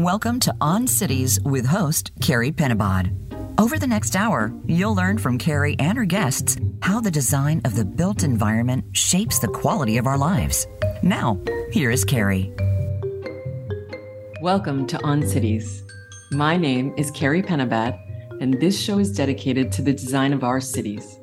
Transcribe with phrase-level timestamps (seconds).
[0.00, 3.14] Welcome to On Cities with host Carie Penabad.
[3.60, 7.76] Over the next hour, you'll learn from Carie and her guests how the design of
[7.76, 10.66] the built environment shapes the quality of our lives.
[11.02, 11.38] Now,
[11.70, 12.50] here is Carie.
[14.40, 15.82] Welcome to On Cities.
[16.30, 18.00] My name is Carie Penabad,
[18.40, 21.20] and this show is dedicated to the design of our cities.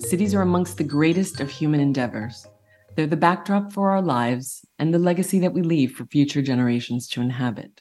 [0.00, 2.46] Cities are amongst the greatest of human endeavors.
[2.94, 7.08] They're the backdrop for our lives and the legacy that we leave for future generations
[7.08, 7.80] to inhabit.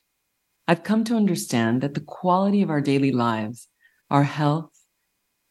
[0.67, 3.67] I've come to understand that the quality of our daily lives,
[4.09, 4.71] our health,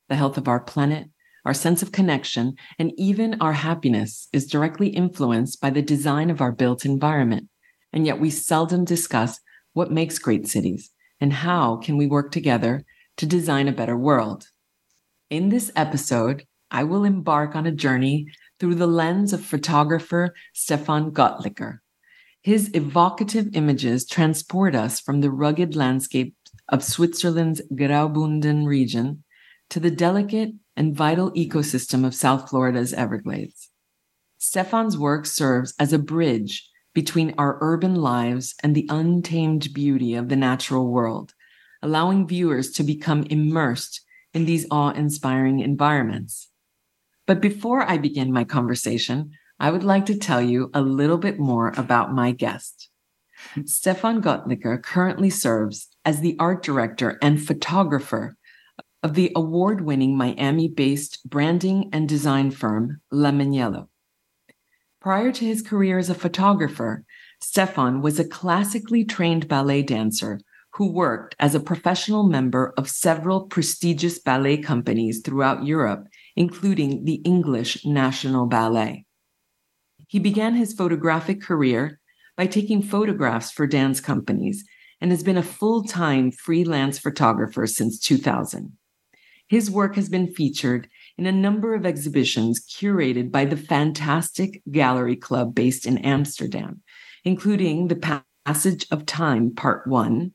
[0.09, 1.09] the health of our planet,
[1.45, 6.41] our sense of connection, and even our happiness is directly influenced by the design of
[6.41, 7.49] our built environment.
[7.93, 9.41] And yet we seldom discuss
[9.73, 10.91] what makes great cities
[11.21, 12.85] and how can we work together
[13.19, 14.49] to design a better world.
[15.31, 18.27] In this episode, I will embark on a journey
[18.59, 21.79] through the lens of photographer Stephan Goettlicher.
[22.45, 26.37] His evocative images transport us from the rugged landscape
[26.69, 29.25] of Switzerland's Graubünden region
[29.71, 33.71] to the delicate and vital ecosystem of South Florida's Everglades.
[34.37, 40.29] Stephan's work serves as a bridge between our urban lives and the untamed beauty of
[40.29, 41.33] the natural world,
[41.81, 44.03] allowing viewers to become immersed
[44.35, 46.51] in these awe inspiring environments.
[47.27, 49.31] But before I begin my conversation,
[49.65, 52.91] I would like to tell you a little bit more about my guest.
[53.65, 58.37] Stephan Goettlicher currently serves as the art director and photographer
[59.03, 63.89] of the award winning Miami based branding and design firm La Maniello.
[65.01, 67.03] Prior to his career as a photographer,
[67.41, 70.41] Stephan was a classically trained ballet dancer
[70.75, 77.23] who worked as a professional member of several prestigious ballet companies throughout Europe including the
[77.25, 79.07] English National Ballet.
[80.15, 81.99] He began his photographic career
[82.37, 84.65] by taking photographs for dance companies
[85.01, 88.77] and has been a full time freelance photographer since 2000.
[89.49, 90.89] His work has been featured
[91.19, 96.83] in a number of exhibitions curated by the Fantastic Gallery Club based in Amsterdam,
[97.25, 100.33] including The Passage of Time Part 1,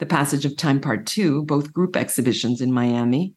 [0.00, 3.34] The Passage of Time Part 2, both group exhibitions in Miami,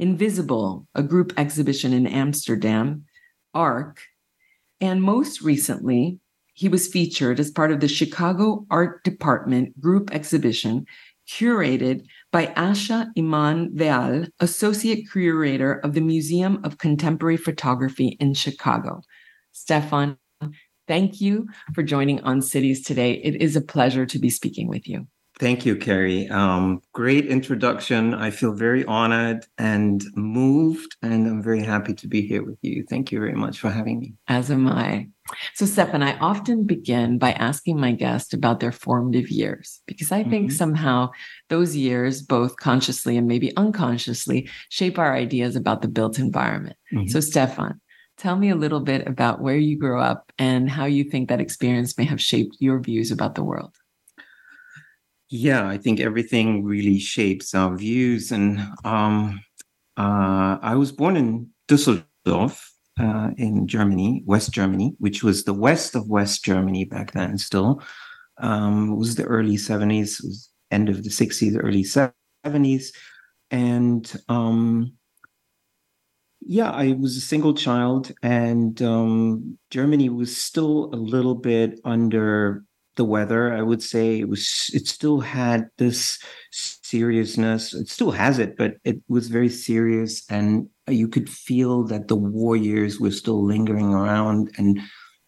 [0.00, 3.04] Invisible, a group exhibition in Amsterdam,
[3.54, 4.00] ARC,
[4.80, 6.18] and most recently,
[6.54, 10.86] he was featured as part of the Chicago Art Department group exhibition
[11.28, 19.02] curated by Asha Iman Veal, Associate Curator of the Museum of Contemporary Photography in Chicago.
[19.52, 20.16] Stephan,
[20.86, 23.12] thank you for joining on Cities today.
[23.12, 25.06] It is a pleasure to be speaking with you.
[25.38, 26.28] Thank you, Carie.
[26.28, 28.12] Um, great introduction.
[28.12, 32.84] I feel very honored and moved, and I'm very happy to be here with you.
[32.90, 34.14] Thank you very much for having me.
[34.26, 35.08] As am I.
[35.54, 40.24] So, Stephan, I often begin by asking my guest about their formative years because I
[40.24, 40.56] think mm-hmm.
[40.56, 41.10] somehow
[41.48, 46.76] those years, both consciously and maybe unconsciously, shape our ideas about the built environment.
[46.92, 47.08] Mm-hmm.
[47.08, 47.80] So, Stephan,
[48.16, 51.40] tell me a little bit about where you grew up and how you think that
[51.40, 53.77] experience may have shaped your views about the world.
[55.30, 58.32] Yeah, I think everything really shapes our views.
[58.32, 59.40] And um,
[59.96, 62.64] uh, I was born in Düsseldorf
[62.98, 67.82] uh, in Germany, West Germany, which was the west of West Germany back then still.
[68.38, 72.92] Um, it was the early 70s, was end of the 60s, early 70s.
[73.50, 74.92] And um,
[76.40, 82.64] yeah, I was a single child, and um, Germany was still a little bit under
[82.98, 83.54] the weather.
[83.54, 86.18] I would say it was it still had this
[86.50, 87.72] seriousness.
[87.72, 92.16] It still has it, but it was very serious, and you could feel that the
[92.16, 94.78] war years were still lingering around, and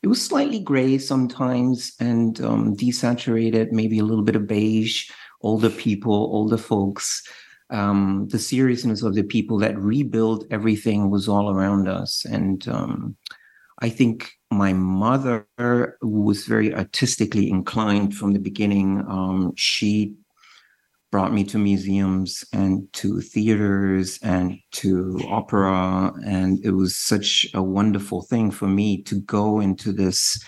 [0.03, 5.09] it was slightly gray sometimes and um, desaturated, maybe a little bit of beige.
[5.42, 7.22] Older people, older folks.
[7.70, 13.16] Um, the seriousness of the people that rebuilt everything was all around us, and um,
[13.80, 15.46] I think my mother
[16.03, 19.04] was very artistically inclined from the beginning.
[19.09, 20.15] Um, she
[21.10, 26.12] brought me to museums and to theaters and to opera.
[26.24, 30.42] And it was such a wonderful thing for me to go into this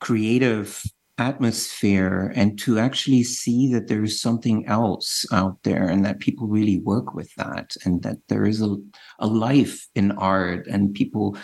[0.00, 0.82] creative
[1.18, 6.48] atmosphere and to actually see that there is something else out there and that people
[6.48, 8.74] really work with that and that there is a,
[9.20, 11.36] a life in art and people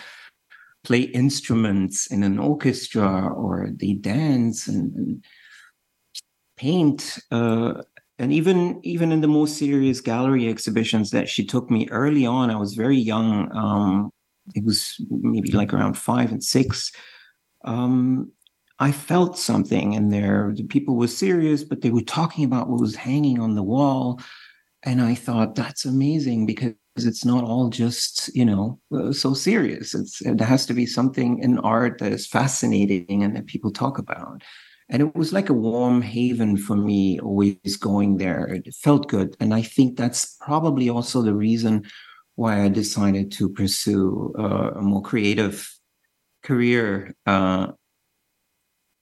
[0.83, 5.25] play instruments in an orchestra or they dance and, and
[6.57, 7.81] paint uh,
[8.17, 12.49] and even even in the more serious gallery exhibitions that she took me early on
[12.49, 14.11] i was very young um,
[14.55, 16.91] it was maybe like around five and six
[17.65, 18.31] um,
[18.79, 20.53] I felt something in there.
[20.55, 24.21] The people were serious, but they were talking about what was hanging on the wall.
[24.83, 26.73] And I thought that's amazing because
[27.05, 29.93] it's not all just, you know, uh, so serious.
[29.93, 33.97] It's, there has to be something in art that is fascinating and that people talk
[33.97, 34.43] about.
[34.89, 38.47] And it was like a warm haven for me, always going there.
[38.47, 39.35] It felt good.
[39.39, 41.85] And I think that's probably also the reason
[42.35, 45.71] why I decided to pursue uh, a more creative
[46.41, 47.67] career uh,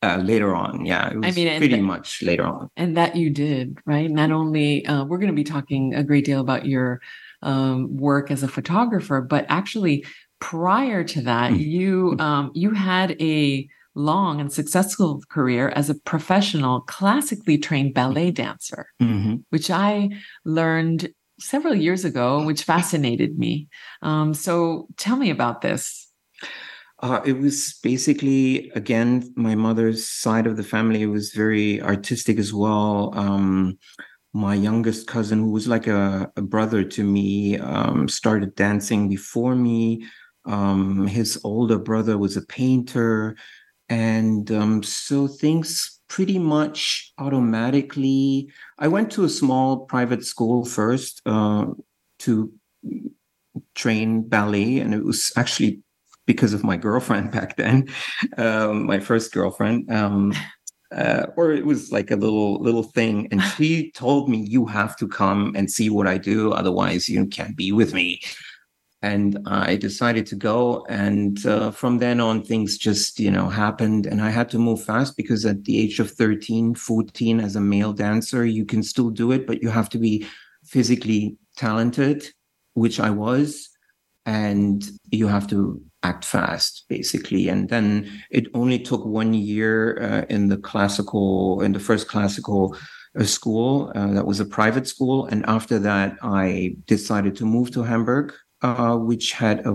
[0.03, 0.85] uh, later on.
[0.85, 2.69] Yeah, it was I mean, pretty much later on.
[2.75, 4.09] And that you did, right?
[4.09, 7.01] Not only uh, we're going to be talking a great deal about your
[7.41, 10.05] um, work as a photographer, but actually
[10.39, 11.61] prior to that, mm-hmm.
[11.61, 18.31] you um, you had a long and successful career as a professional classically trained ballet
[18.31, 19.37] dancer, mm-hmm.
[19.49, 20.09] which I
[20.45, 23.67] learned several years ago, which fascinated me.
[24.01, 26.11] Um, so tell me about this.
[26.99, 32.53] Uh, it was basically, again, my mother's side of the family was very artistic as
[32.53, 33.13] well.
[33.15, 33.77] Um,
[34.33, 39.55] my youngest cousin, who was like a, a brother to me, um, started dancing before
[39.55, 40.05] me.
[40.45, 43.35] Um, his older brother was a painter.
[43.89, 48.49] And um, so things pretty much automatically.
[48.79, 51.67] I went to a small private school first uh,
[52.19, 52.51] to
[53.75, 55.81] train ballet, and it was actually
[56.25, 57.87] because of my girlfriend back then,
[58.37, 59.91] um, my first girlfriend.
[59.91, 60.33] Um,
[60.91, 64.95] uh, or it was like a little little thing, and she told me, "You have
[64.97, 68.21] to come and see what I do, otherwise you can't be with me."
[69.03, 74.05] And I decided to go, and uh, from then on, things just you know happened,
[74.05, 77.61] and I had to move fast because at the age of 13, 14, as a
[77.61, 80.25] male dancer, you can still do it, but you have to be
[80.65, 82.29] physically talented,
[82.73, 83.69] which I was,
[84.25, 87.43] and you have to act fast basically.
[87.49, 87.87] And then
[88.31, 89.73] it only took one year
[90.07, 92.63] uh, in the classical in the first classical
[93.19, 95.17] uh, school uh, that was a private school.
[95.31, 98.27] And after that i decided to move to hamburg
[98.61, 99.73] uh, which had a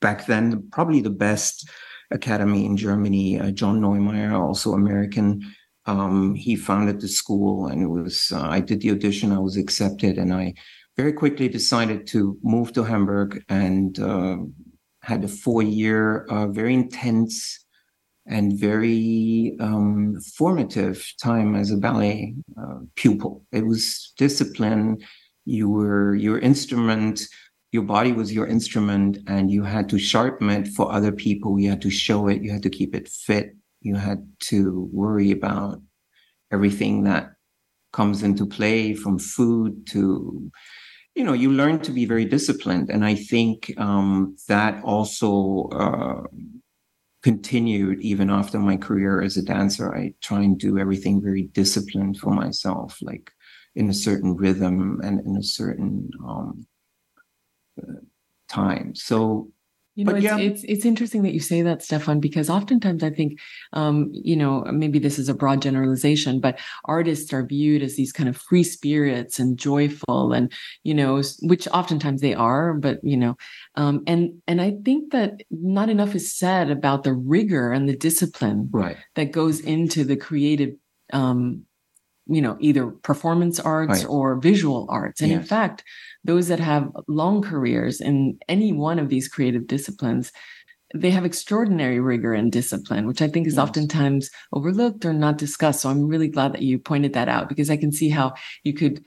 [0.00, 1.68] back then probably the best
[2.10, 3.38] academy in germany.
[3.40, 5.28] Uh, john neumeier also american
[5.86, 9.56] um, he founded the school and it was uh, i did the audition i was
[9.56, 10.52] accepted and i
[10.96, 13.98] very quickly decided to move to hamburg and
[15.02, 17.64] had a four year, uh, very intense
[18.26, 23.44] and very um, formative time as a ballet uh, pupil.
[23.50, 24.98] It was discipline.
[25.44, 27.22] You were your instrument,
[27.72, 31.58] your body was your instrument, and you had to sharpen it for other people.
[31.58, 35.32] You had to show it, you had to keep it fit, you had to worry
[35.32, 35.82] about
[36.52, 37.32] everything that
[37.92, 40.50] comes into play from food to
[41.14, 42.90] you know, you learn to be very disciplined.
[42.90, 46.22] And I think um, that also uh,
[47.22, 49.94] continued even after my career as a dancer.
[49.94, 53.30] I try and do everything very disciplined for myself, like
[53.74, 56.66] in a certain rhythm and in a certain um,
[57.80, 58.00] uh,
[58.48, 58.94] time.
[58.94, 59.50] So
[59.94, 60.38] you know, it's, yeah.
[60.38, 63.38] it's it's interesting that you say that, Stephan, because oftentimes I think,
[63.74, 68.12] um, you know, maybe this is a broad generalization, but artists are viewed as these
[68.12, 70.50] kind of free spirits and joyful, and
[70.82, 73.36] you know, which oftentimes they are, but you know,
[73.74, 77.96] um, and and I think that not enough is said about the rigor and the
[77.96, 78.96] discipline right.
[79.14, 80.70] that goes into the creative
[81.12, 81.66] um,
[82.32, 84.08] you know either performance arts right.
[84.08, 85.40] or visual arts and yes.
[85.40, 85.84] in fact
[86.24, 90.32] those that have long careers in any one of these creative disciplines
[90.94, 93.62] they have extraordinary rigor and discipline which i think is yes.
[93.62, 97.70] oftentimes overlooked or not discussed so i'm really glad that you pointed that out because
[97.70, 98.32] i can see how
[98.64, 99.04] you could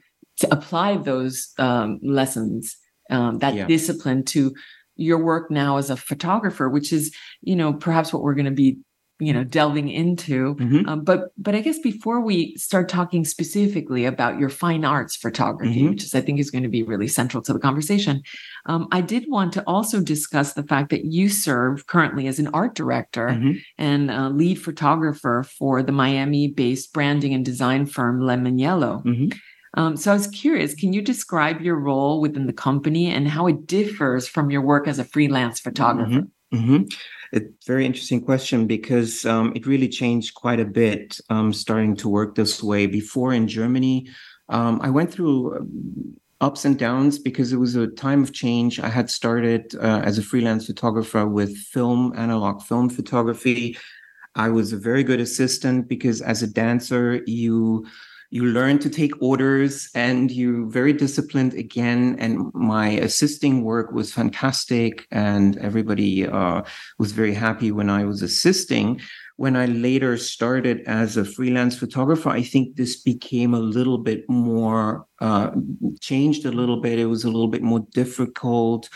[0.51, 2.75] apply those um, lessons
[3.09, 3.65] um, that yeah.
[3.67, 4.53] discipline to
[4.97, 8.51] your work now as a photographer which is you know perhaps what we're going to
[8.51, 8.77] be
[9.19, 10.89] you know delving into mm-hmm.
[10.89, 15.81] um, but but i guess before we start talking specifically about your fine arts photography
[15.81, 15.91] mm-hmm.
[15.91, 18.21] which is i think is going to be really central to the conversation
[18.65, 22.47] um, i did want to also discuss the fact that you serve currently as an
[22.47, 23.53] art director mm-hmm.
[23.77, 29.29] and uh, lead photographer for the miami based branding and design firm Lemonello mm-hmm.
[29.79, 33.47] um, so I was curious, can you describe your role within the company and how
[33.47, 36.27] it differs from your work as a freelance photographer?
[36.53, 36.83] Mm-hmm.
[37.39, 37.51] Mm-hmm.
[37.65, 42.35] Very interesting question because um, it really changed quite a bit um, starting to work
[42.35, 42.85] this way.
[42.87, 44.07] Before in Germany,
[44.49, 48.79] um, I went through um, ups and downs because it was a time of change.
[48.79, 53.77] I had started uh, as a freelance photographer with film, analog film photography.
[54.35, 57.85] I was a very good assistant because as a dancer, you
[58.35, 64.11] you learn to take orders and you're very disciplined again and my assisting work was
[64.11, 66.61] fantastic and everybody uh,
[66.99, 68.99] was very happy when i was assisting
[69.37, 74.23] when I later started as a freelance photographer, I think this became a little bit
[74.29, 75.51] more uh,
[75.99, 76.99] changed a little bit.
[76.99, 78.89] It was a little bit more difficult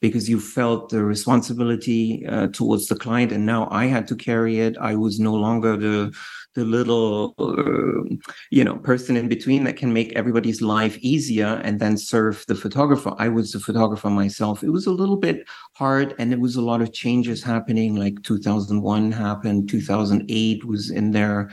[0.00, 4.60] because you felt the responsibility uh, towards the client, and now I had to carry
[4.60, 4.76] it.
[4.78, 6.14] I was no longer the
[6.56, 8.16] the little uh,
[8.50, 12.54] you know person in between that can make everybody's life easier and then serve the
[12.54, 13.14] photographer.
[13.18, 14.64] I was the photographer myself.
[14.64, 18.22] It was a little bit hard and there was a lot of changes happening like
[18.22, 21.50] 2001 happened 2008 was in there.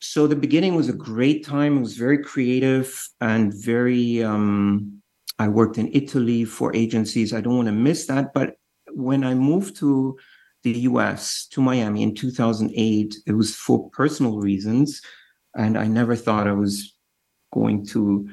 [0.00, 1.78] So the beginning was a great time.
[1.78, 5.00] It was very creative and very um,
[5.38, 8.56] i worked in italy for agencies i don't want to miss that but
[8.92, 10.16] when i moved to
[10.64, 13.14] the US to Miami in 2008.
[13.26, 15.00] It was for personal reasons.
[15.56, 16.96] And I never thought I was
[17.52, 18.28] going to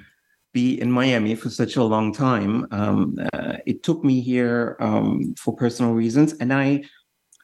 [0.53, 2.65] be in Miami for such a long time.
[2.71, 6.33] Um, uh, it took me here um, for personal reasons.
[6.33, 6.83] And I,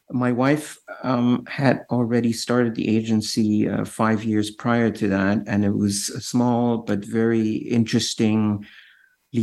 [0.09, 5.43] my wife um, had already started the agency uh, five years prior to that.
[5.47, 8.65] And it was a small but very interesting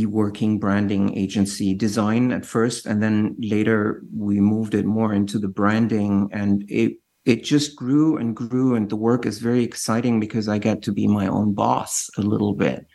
[0.05, 5.47] working branding agency design at first and then later we moved it more into the
[5.47, 10.49] branding and it it just grew and grew and the work is very exciting because
[10.49, 12.85] i get to be my own boss a little bit.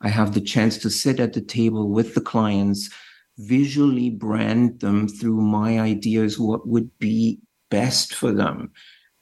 [0.00, 2.88] I have the chance to sit at the table with the clients
[3.36, 7.38] visually brand them through my ideas what would be
[7.70, 8.72] best for them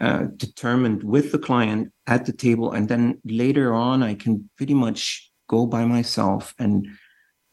[0.01, 4.75] uh, determined with the client at the table and then later on i can pretty
[4.75, 6.87] much go by myself and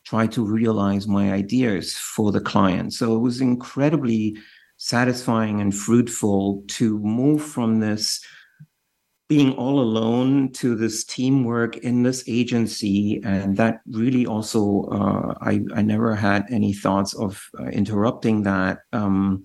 [0.06, 2.94] try to realize my ideas for the client.
[2.94, 4.38] So it was incredibly
[4.78, 8.22] satisfying and fruitful to move from this
[9.30, 15.62] being all alone to this teamwork in this agency and that really also uh, I,
[15.74, 19.44] I never had any thoughts of uh, interrupting that um,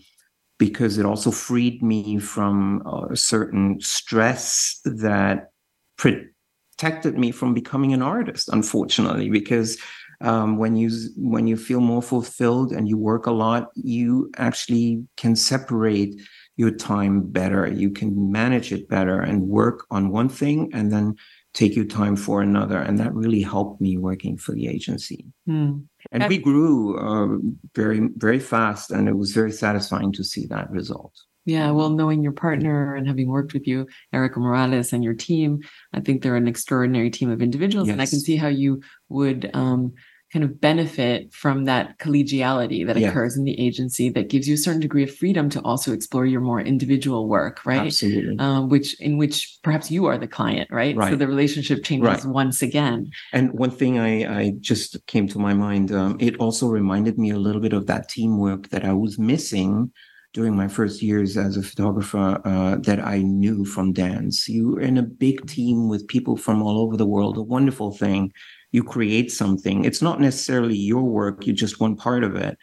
[0.58, 5.52] because it also freed me from a certain stress that
[5.96, 9.78] protected me from becoming an artist unfortunately because
[10.20, 15.04] um, when you when you feel more fulfilled and you work a lot you actually
[15.16, 16.20] can separate
[16.56, 21.14] your time better you can manage it better and work on one thing and then
[21.54, 25.82] take your time for another and that really helped me working for the agency mm.
[26.12, 27.38] and we grew uh,
[27.74, 31.12] very very fast and it was very satisfying to see that result
[31.48, 35.60] yeah, well, knowing your partner and having worked with you, Erica Morales, and your team,
[35.94, 37.88] I think they're an extraordinary team of individuals.
[37.88, 37.94] Yes.
[37.94, 39.94] And I can see how you would um,
[40.32, 43.08] kind of benefit from that collegiality that yeah.
[43.08, 46.26] occurs in the agency that gives you a certain degree of freedom to also explore
[46.26, 47.86] your more individual work, right?
[47.86, 48.36] Absolutely.
[48.38, 50.94] Um, which in which perhaps you are the client, right?
[50.94, 51.10] right.
[51.10, 52.24] So the relationship changes right.
[52.26, 53.10] once again.
[53.32, 57.30] And one thing I, I just came to my mind, um, it also reminded me
[57.30, 59.90] a little bit of that teamwork that I was missing
[60.34, 64.46] during my first years as a photographer uh, that I knew from dance.
[64.46, 67.92] You were in a big team with people from all over the world, a wonderful
[67.92, 68.32] thing
[68.72, 69.84] you create something.
[69.84, 72.58] It's not necessarily your work, you're just one part of it.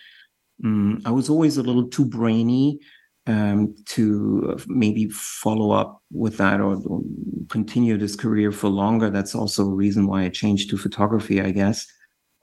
[0.63, 2.79] Mm, I was always a little too brainy
[3.27, 7.01] um, to maybe follow up with that or, or,
[7.49, 9.09] continue this career for longer.
[9.09, 11.85] That's also a reason why I changed to photography, I guess,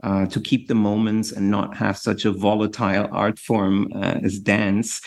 [0.02, 4.38] uh, to keep the moments and not have such a volatile art form uh, as
[4.38, 5.00] dance.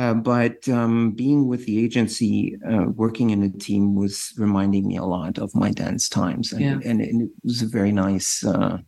[0.00, 4.96] Uh, but um, being with the agency, uh, working in a team was reminding me
[4.96, 6.52] a lot of my dance times.
[6.52, 6.78] And, yeah.
[6.90, 8.78] and, and it was a very nice uh,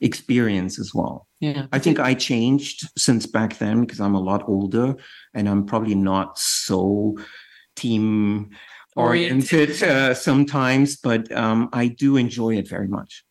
[0.00, 1.26] experience as well.
[1.40, 1.66] Yeah.
[1.70, 4.96] I think I changed since back then because I'm a lot older
[5.34, 7.18] and I'm probably not so
[7.76, 8.48] team
[8.96, 13.23] oriented uh, sometimes, but um, I do enjoy it very much.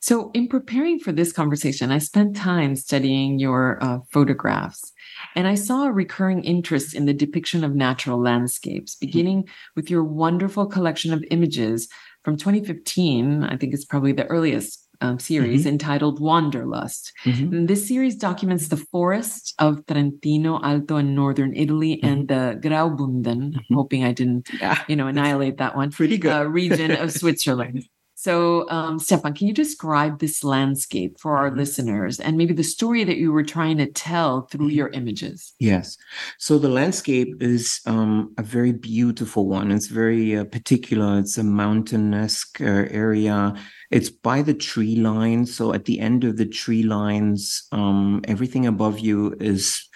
[0.00, 4.92] So, in preparing for this conversation, I spent time studying your uh, photographs.
[5.34, 9.06] And I saw a recurring interest in the depiction of natural landscapes, mm-hmm.
[9.06, 11.88] beginning with your wonderful collection of images
[12.24, 13.44] from 2015.
[13.44, 15.70] I think it's probably the earliest um, series mm-hmm.
[15.70, 17.12] entitled Wanderlust.
[17.24, 17.66] Mm-hmm.
[17.66, 22.06] this series documents the forests of Trentino Alto in northern Italy mm-hmm.
[22.06, 23.74] and the Graubünden, mm-hmm.
[23.74, 24.82] hoping I didn't, yeah.
[24.88, 25.90] you know, annihilate that one.
[25.96, 26.32] Pretty good.
[26.32, 27.88] Uh, region of Switzerland.
[28.26, 31.58] So, um, Stephan, can you describe this landscape for our mm-hmm.
[31.58, 35.54] listeners and maybe the story that you were trying to tell through your images?
[35.60, 35.96] Yes.
[36.36, 39.70] So, the landscape is um, a very beautiful one.
[39.70, 41.20] It's very uh, particular.
[41.20, 43.54] It's a mountainous uh, area.
[43.92, 45.46] It's by the tree line.
[45.46, 49.88] So, at the end of the tree lines, um, everything above you is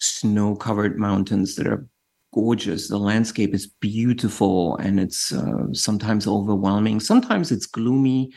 [0.00, 1.88] snow covered mountains that are
[2.32, 2.88] gorgeous.
[2.88, 7.00] The landscape is beautiful and it's uh, sometimes overwhelming.
[7.00, 8.32] Sometimes it's gloomy.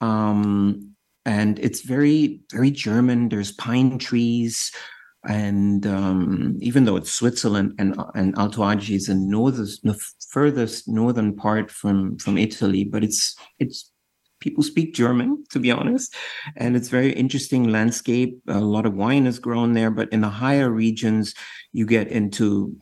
[0.00, 0.94] Um,
[1.24, 3.28] and it's very, very German.
[3.28, 4.72] There's pine trees.
[5.24, 9.98] and um, even though it's Switzerland and and Alto Adige is the northest, the
[10.30, 13.92] furthest northern part from from Italy, but it's it's
[14.40, 16.14] people speak German, to be honest,
[16.56, 18.36] and it's very interesting landscape.
[18.48, 21.34] A lot of wine is grown there, but in the higher regions,
[21.72, 22.74] you get into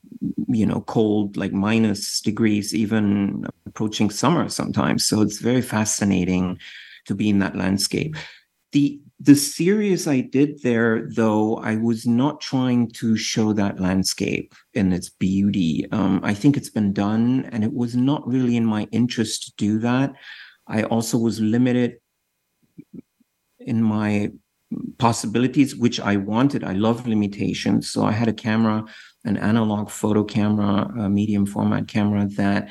[0.49, 5.07] you know cold like minus degrees, even approaching summer sometimes.
[5.07, 6.59] So it's very fascinating
[7.07, 8.17] to be in that landscape.
[8.73, 14.55] The the series I did there, though, I was not trying to show that landscape
[14.73, 15.87] in its beauty.
[15.93, 19.53] Um, I think it's been done, and it was not really in my interest to
[19.57, 20.13] do that.
[20.67, 21.99] I also was limited
[23.59, 24.31] in my
[24.99, 26.65] possibilities, which I wanted.
[26.65, 27.91] I love limitations.
[27.91, 28.85] So I had a camera,
[29.25, 32.71] an analog photo camera, a medium format camera that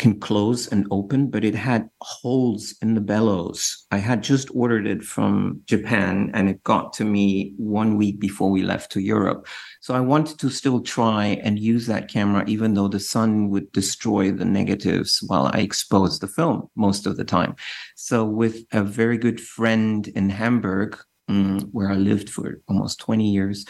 [0.00, 3.86] can close and open, but it had holes in the bellows.
[3.90, 8.50] I had just ordered it from Japan and it got to me one week before
[8.50, 9.46] we left to Europe.
[9.82, 13.70] So I wanted to still try and use that camera, even though the sun would
[13.72, 17.54] destroy the negatives while I exposed the film most of the time.
[17.94, 20.96] So with a very good friend in Hamburg,
[21.28, 23.66] um, where I lived for almost 20 years,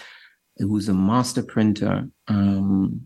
[0.61, 3.02] who's a master printer, um,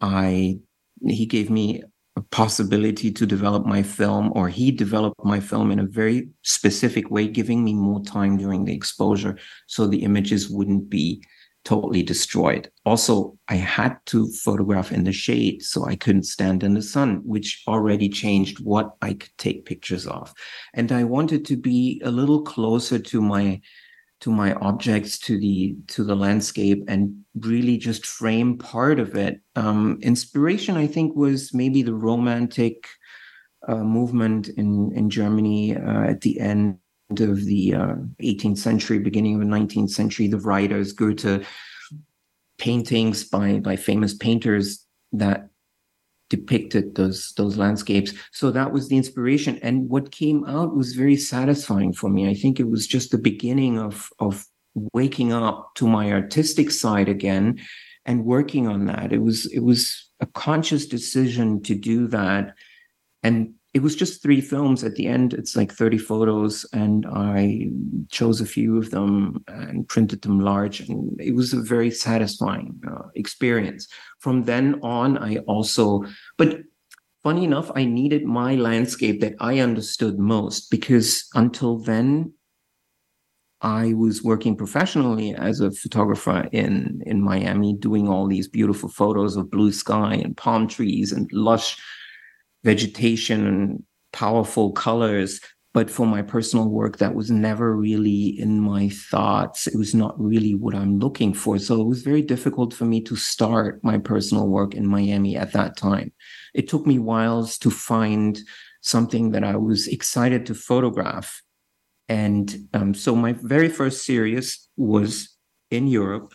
[0.00, 0.58] I
[1.06, 1.82] he gave me
[2.16, 7.10] a possibility to develop my film, or he developed my film in a very specific
[7.10, 11.22] way, giving me more time during the exposure so the images wouldn't be
[11.64, 12.70] totally destroyed.
[12.86, 17.20] Also, I had to photograph in the shade so I couldn't stand in the sun,
[17.24, 20.32] which already changed what I could take pictures of.
[20.74, 23.60] And I wanted to be a little closer to my
[24.20, 29.40] to my objects to the to the landscape and really just frame part of it.
[29.56, 32.86] Um, inspiration i think was maybe the romantic
[33.68, 36.78] uh, movement in in germany uh, at the end
[37.18, 40.28] of the uh, 18th century beginning of the 19th century.
[40.28, 41.44] The writers goethe
[42.58, 45.49] paintings by by famous painters that
[46.30, 48.14] depicted those those landscapes.
[48.32, 49.58] So that was the inspiration.
[49.62, 52.30] And what came out was very satisfying for me.
[52.30, 54.46] I think it was just the beginning of of
[54.94, 57.60] waking up to my artistic side again
[58.06, 59.12] and working on that.
[59.12, 62.54] It was it was a conscious decision to do that.
[63.22, 65.32] And it was just three films at the end.
[65.32, 67.68] It's like 30 photos and i
[68.10, 72.80] chose a few of them and printed them large and it was a very satisfying
[72.90, 73.86] uh, experience.
[74.18, 76.04] From then on i also
[76.36, 76.58] but
[77.22, 82.32] funny enough i needed my landscape that i understood most because until then
[83.62, 89.36] I was working professionally as a photographer in in Miami, doing all these beautiful photos
[89.36, 91.76] of blue sky and palm trees and lush
[92.64, 95.40] vegetation and powerful colors.
[95.72, 99.68] But for my personal work, that was never really in my thoughts.
[99.68, 101.58] It was not really what I'm looking for.
[101.60, 105.52] So it was very difficult for me to start my personal work in Miami at
[105.52, 106.12] that time.
[106.54, 108.36] It took me whiles to find
[108.80, 111.40] something that I was excited to photograph.
[112.08, 115.36] And um, so my very first series was
[115.70, 116.34] in Europe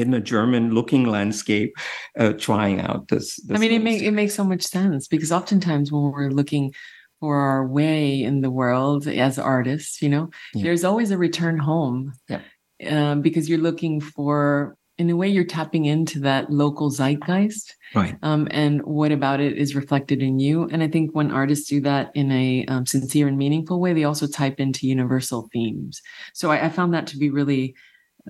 [0.00, 1.74] in a German looking landscape,
[2.18, 3.56] uh, trying out this, this.
[3.56, 6.72] I mean, it makes it makes so much sense because oftentimes when we're looking
[7.20, 10.62] for our way in the world as artists, you know, yeah.
[10.62, 12.12] there's always a return home.
[12.28, 12.42] Yeah.
[12.88, 17.74] Um, because you're looking for, in a way, you're tapping into that local zeitgeist.
[17.92, 18.16] Right.
[18.22, 20.68] Um, and what about it is reflected in you.
[20.70, 24.04] And I think when artists do that in a um, sincere and meaningful way, they
[24.04, 26.00] also type into universal themes.
[26.34, 27.74] So I, I found that to be really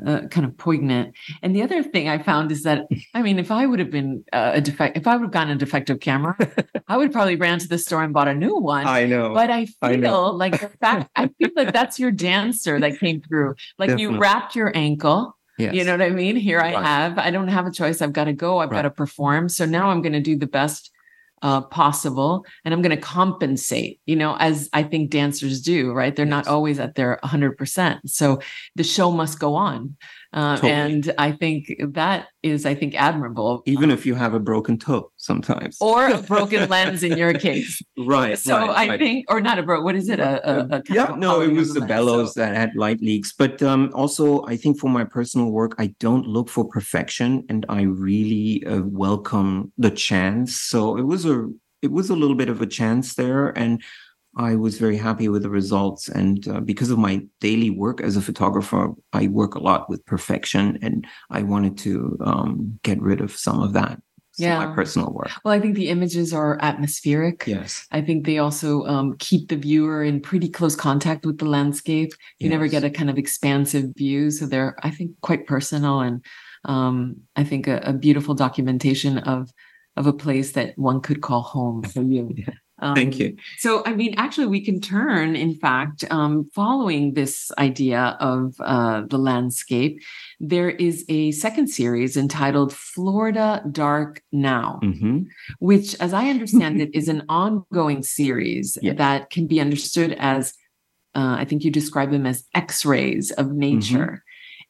[0.06, 1.14] uh, kind of poignant.
[1.42, 4.24] And the other thing I found is that, I mean, if I would have been
[4.32, 6.36] uh, a defect, if I would have gotten a defective camera,
[6.88, 8.86] I would probably ran to the store and bought a new one.
[8.86, 9.34] I know.
[9.34, 13.20] But I feel I like the fact, I feel like that's your dancer that came
[13.22, 13.54] through.
[13.78, 14.14] Like Definitely.
[14.14, 15.36] you wrapped your ankle.
[15.58, 15.74] Yes.
[15.74, 16.36] You know what I mean?
[16.36, 16.74] Here right.
[16.76, 18.00] I have, I don't have a choice.
[18.00, 18.58] I've got to go.
[18.58, 18.78] I've right.
[18.78, 19.48] got to perform.
[19.48, 20.92] So now I'm going to do the best
[21.42, 26.14] uh, possible and i'm going to compensate you know as i think dancers do right?
[26.16, 26.30] They're yes.
[26.30, 28.40] not always at their 100% so
[28.74, 29.96] the show must go on
[30.32, 30.72] uh, totally.
[30.72, 33.62] and i think that is i think admirable.
[33.66, 35.76] Even if you have a broken toe sometimes.
[35.80, 37.82] Or a broken lens in your case.
[37.96, 39.00] Right so right, i right.
[39.00, 40.20] think or not a broke what is it?
[40.20, 42.40] A, a, a yeah no it was the bellows so.
[42.40, 43.32] that had light leaks.
[43.32, 47.64] But um, also i think for my personal work i don't look for perfection and
[47.68, 50.56] i really uh, welcome the chance.
[50.56, 51.48] So it was a
[51.82, 53.48] it was a little bit of a chance there.
[53.56, 53.82] And
[54.38, 56.08] I was very happy with the results.
[56.08, 60.06] And uh, because of my daily work as a photographer, I work a lot with
[60.06, 64.00] perfection and I wanted to um, get rid of some of that.
[64.38, 64.64] yeah.
[64.64, 65.32] my personal work.
[65.44, 67.44] Well, I think the images are atmospheric.
[67.48, 67.84] Yes.
[67.90, 72.12] I think they also um, keep the viewer in pretty close contact with the landscape.
[72.38, 72.50] You yes.
[72.52, 74.30] never get a kind of expansive view.
[74.30, 76.24] So they're, I think, quite personal and
[76.64, 79.50] um, I think a, a, beautiful documentation of
[79.96, 82.32] of a place that one could call home for you.
[82.36, 82.54] yeah.
[82.80, 83.36] Um, Thank you.
[83.58, 89.02] So, I mean, actually, we can turn, in fact, um, following this idea of uh,
[89.08, 90.00] the landscape,
[90.38, 95.22] there is a second series entitled Florida Dark Now, mm-hmm.
[95.58, 98.96] which, as I understand it, is an ongoing series yes.
[98.98, 100.54] that can be understood as,
[101.16, 103.98] uh, I think you describe them as X rays of nature.
[103.98, 104.14] Mm-hmm.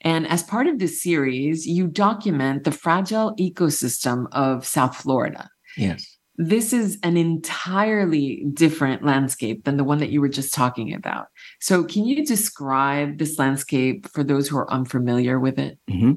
[0.01, 5.51] And as part of this series, you document the fragile ecosystem of South Florida.
[5.77, 10.94] Yes this is an entirely different landscape than the one that you were just talking
[10.94, 11.27] about.
[11.61, 15.79] So, can you describe this landscape for those who are unfamiliar with it?
[15.90, 16.12] Mm-hmm.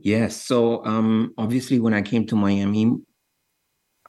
[0.00, 0.36] Yes.
[0.36, 2.94] So, um, obviously, when I came to Miami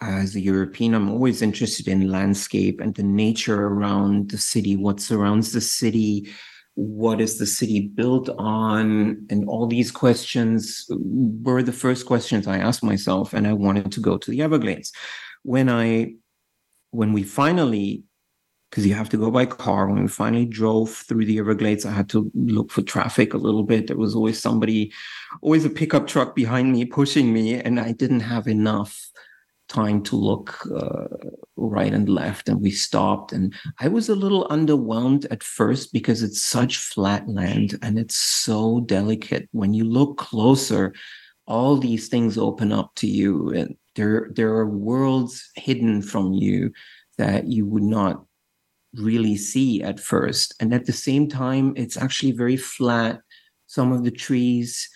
[0.01, 4.99] as a European, I'm always interested in landscape and the nature around the city, what
[4.99, 6.29] surrounds the city,
[6.75, 9.25] what is the city built on?
[9.29, 13.99] And all these questions were the first questions i asked myself and i wanted to
[13.99, 14.91] go to the everglades.
[15.43, 16.13] When i
[16.91, 18.03] when we finally
[18.69, 21.91] because you have to go by car when we finally drove through the everglades i
[21.91, 23.87] had to look for traffic a little bit.
[23.87, 24.93] There was always somebody
[25.41, 29.11] always a pickup truck behind me pushing me and i didn't have enough
[29.71, 31.07] time to look uh,
[31.55, 33.31] right and left and we stopped.
[33.31, 38.15] And i was a little underwhelmed at first because it's such flat land and it's
[38.15, 39.47] so delicate.
[39.51, 40.93] When you look closer
[41.47, 46.71] all these things open up to you and there there are worlds hidden from you
[47.17, 48.25] that you would not
[48.95, 50.53] really see at first.
[50.59, 53.21] And at the same time it's actually very flat.
[53.67, 54.89] Some of the trees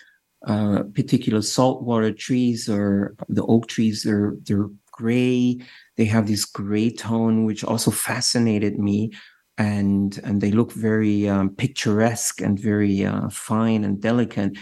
[0.46, 5.60] uh, particular saltwater trees or the oak trees, they're, they're gray.
[5.98, 9.12] They have this gray tone, which also fascinated me.
[9.58, 14.58] And, and they look very um, picturesque and very uh, fine and delicate.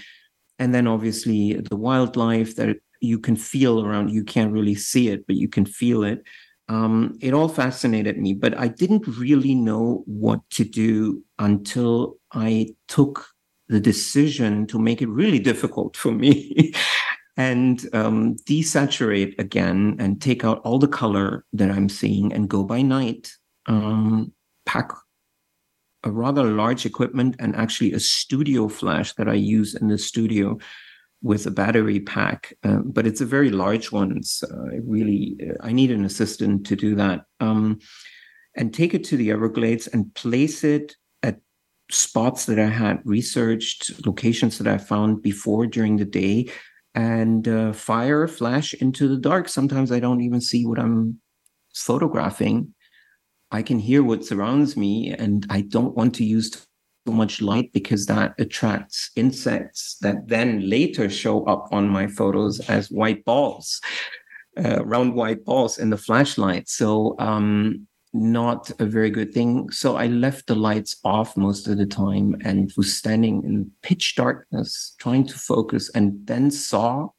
[0.59, 5.27] And then obviously the wildlife that you can feel around, you can't really see it,
[5.27, 6.23] but you can feel it.
[6.69, 12.69] Um, it all fascinated me, but I didn't really know what to do until I
[12.87, 13.32] took
[13.73, 16.71] the decision to make it really difficult for me
[17.37, 22.63] and um, desaturate again and take out all the color that I'm seeing and go
[22.63, 23.31] by night,
[23.65, 24.31] um,
[24.67, 24.91] pack
[26.03, 30.59] a rather large equipment and actually a studio flash that I use in the studio
[31.23, 34.21] with a battery pack, uh, but it's a very large one.
[34.21, 37.25] So I really, I need an assistant to do that.
[37.39, 37.79] Um,
[38.55, 40.95] and take it to the Everglades and place it
[41.93, 46.49] spots that I had researched, locations that I found before during the day,
[46.95, 49.49] and uh, fire flash into the dark.
[49.49, 51.19] Sometimes I don't even see what I'm
[51.75, 52.73] photographing.
[53.51, 57.71] I can hear what surrounds me, and I don't want to use too much light
[57.73, 63.81] because that attracts insects that then later show up on my photos as white balls,
[64.63, 66.69] uh, round white balls in the flashlight.
[66.69, 69.71] So um, not a very good thing.
[69.71, 74.15] So I left the lights off most of the time and was standing in pitch
[74.15, 77.09] darkness, trying to focus, and then saw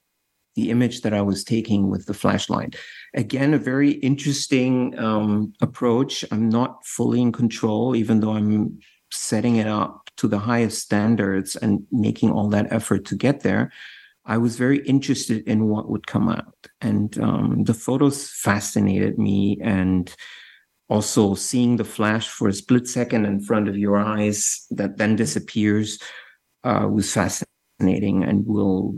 [0.55, 2.77] the image that I was taking with the flashlight.
[3.15, 6.25] Again, a very interesting um, approach.
[6.31, 8.79] I'm not fully in control, even though I'm
[9.11, 13.73] setting it up to the highest standards and making all that effort to get there.
[14.27, 16.69] I was very interested in what would come out.
[16.81, 19.59] And um, the photos fascinated me.
[19.61, 20.15] And
[20.89, 25.17] also seeing the flash for a split second in front of your eyes that then
[25.17, 25.99] disappears
[26.65, 28.95] uh, was fascinating and will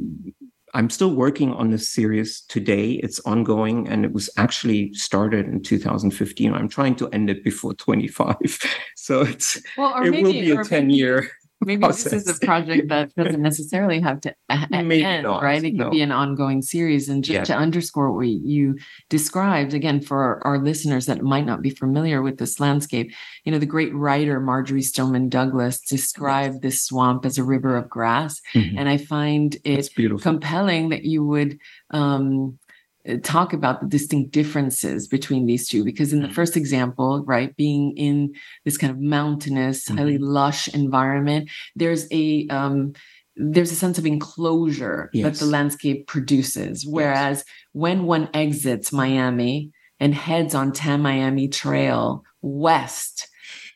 [0.74, 2.92] i'm still working on this series today.
[2.92, 7.74] It's ongoing and it was actually started in 2015 i'm trying to end it before
[7.74, 8.36] 25
[8.96, 11.30] so it's well, it maybe, will be a 10 year
[11.66, 12.12] maybe process.
[12.12, 14.34] this is a project that doesn't necessarily have to
[14.70, 15.62] maybe end, not, right?
[15.62, 15.84] It no.
[15.84, 17.08] could be an ongoing series.
[17.08, 17.44] And just yeah.
[17.44, 18.78] to underscore what you
[19.10, 23.12] described again for our, our, listeners that might not be familiar with this landscape,
[23.44, 27.90] you know, the great writer Marjory Stoneman Douglas described this swamp as a river of
[27.90, 28.78] grass, mm-hmm.
[28.78, 29.88] and I find it
[30.22, 31.58] compelling that you would
[31.90, 32.58] um,
[33.22, 36.34] talk about the distinct differences between these two because in the mm-hmm.
[36.34, 39.98] first example right being in this kind of mountainous mm-hmm.
[39.98, 42.92] highly lush environment there's a um,
[43.36, 45.24] there's a sense of enclosure yes.
[45.24, 47.44] that the landscape produces whereas yes.
[47.72, 53.28] when one exits miami and heads on Tamiami Trail west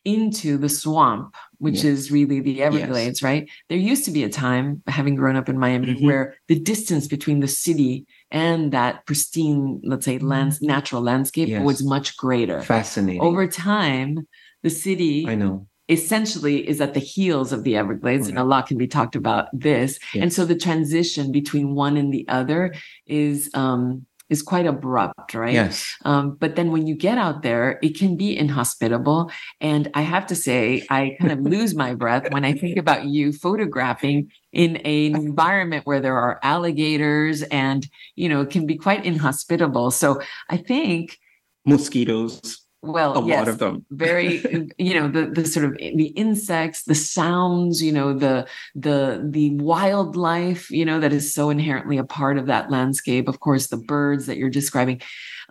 [0.05, 1.85] into the swamp which Yes.
[1.85, 3.49] is really the Everglades, right?
[3.69, 6.03] There used to be a time, having grown up in Miami, Mhm.
[6.03, 11.65] where the distance between the city and that pristine, let's say, lands natural landscape Yes.
[11.65, 12.61] was much greater.
[12.63, 13.21] Fascinating.
[13.21, 14.27] Over time,
[14.63, 15.67] the city I know.
[15.89, 19.47] essentially is at the heels of the Everglades, and a lot can be talked about
[19.53, 19.99] this.
[20.15, 22.75] And so the transition between one and the other
[23.07, 25.53] is um, is quite abrupt, right?
[25.55, 25.93] Yes.
[26.05, 29.29] Um, but then when you get out there, it can be inhospitable.
[29.61, 33.07] And I have to say, I kind of lose my breath when I think about
[33.07, 37.87] you photographing in an environment where there are alligators and,
[38.17, 39.91] you know, it can be quite inhospitable.
[39.91, 41.19] So I think,
[41.67, 43.85] Mosquitoes, well, a yes, lot of them.
[43.91, 44.43] very
[44.79, 49.51] you know the the sort of the insects the sounds you know the the the
[49.57, 53.77] wildlife you know that is so inherently a part of that landscape of course the
[53.77, 55.01] birds that you're describing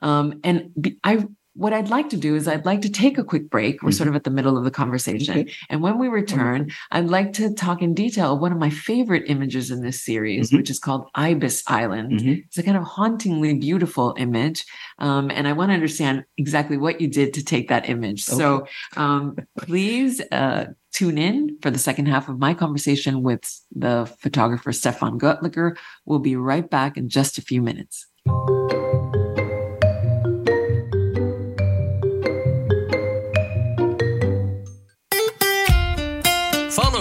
[0.02, 1.24] um and be- i
[1.60, 4.00] what i'd like to do is i'd like to take a quick break we're Mhm.
[4.00, 5.52] sort of at the middle of the conversation Okay.
[5.70, 9.70] and when we return i'd like to talk in detail one of my favorite images
[9.70, 10.58] in this series Mhm.
[10.58, 12.44] which is called ibis island Mhm.
[12.46, 14.60] it's a kind of hauntingly beautiful image.
[15.00, 18.24] Um, and I want to understand exactly what you did to take that image.
[18.24, 18.66] So
[18.98, 23.44] um, please uh, tune in for the second half of my conversation with
[23.76, 25.76] the photographer Stephan Goettlicher.
[26.06, 27.96] We'll be right back in just a few minutes.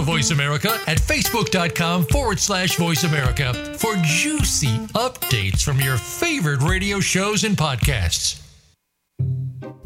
[0.08, 6.98] Voice America at facebook.com forward slash voice America for juicy updates from your favorite radio
[6.98, 8.40] shows and podcasts.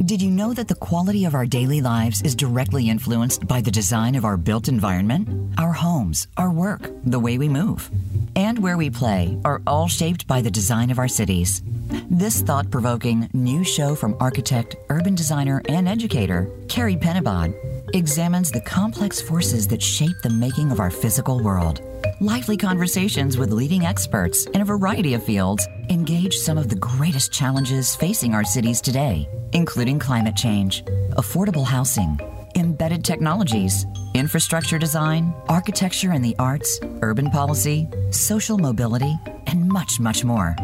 [0.05, 3.71] Did you know that the quality of our daily lives is directly influenced by the
[3.73, 5.29] design of our built environment?
[5.59, 7.91] Our homes, our work, the way we move,
[8.37, 11.63] and where we play are all shaped by the design of our cities.
[12.09, 18.61] This thought provoking new show from architect, urban designer, and educator, Carie Penabad, examines the
[18.61, 21.81] complex forces that shape the making of our physical world.
[22.20, 27.33] Lively conversations with leading experts in a variety of fields engage some of the greatest
[27.33, 30.85] challenges facing our cities today, including climate change,
[31.16, 32.18] affordable housing,
[32.55, 39.14] embedded technologies, infrastructure design, architecture and the arts, urban policy, social mobility,
[39.46, 40.55] and much, much more.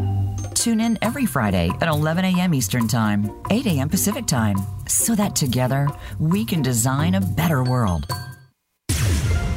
[0.59, 2.53] Tune in every Friday at 11 a.m.
[2.53, 3.89] Eastern Time, 8 a.m.
[3.89, 4.57] Pacific Time,
[4.89, 8.13] so that together we can design a better world.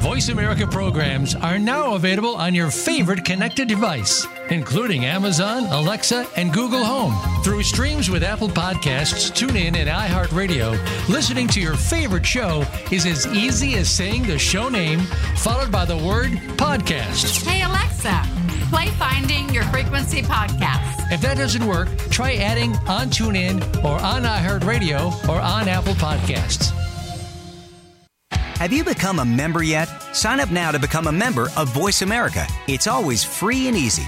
[0.01, 6.53] Voice America programs are now available on your favorite connected device, including Amazon, Alexa, and
[6.53, 7.13] Google Home.
[7.43, 10.71] Through streams with Apple Podcasts, TuneIn, and iHeartRadio,
[11.07, 14.99] listening to your favorite show is as easy as saying the show name
[15.37, 17.45] followed by the word podcast.
[17.47, 18.23] Hey Alexa,
[18.71, 21.11] play Finding Your Frequency podcast.
[21.11, 26.71] If that doesn't work, try adding on TuneIn or on iHeartRadio or on Apple Podcasts.
[28.31, 29.87] Have you become a member yet?
[30.13, 32.47] Sign up now to become a member of Voice America.
[32.67, 34.07] It's always free and easy.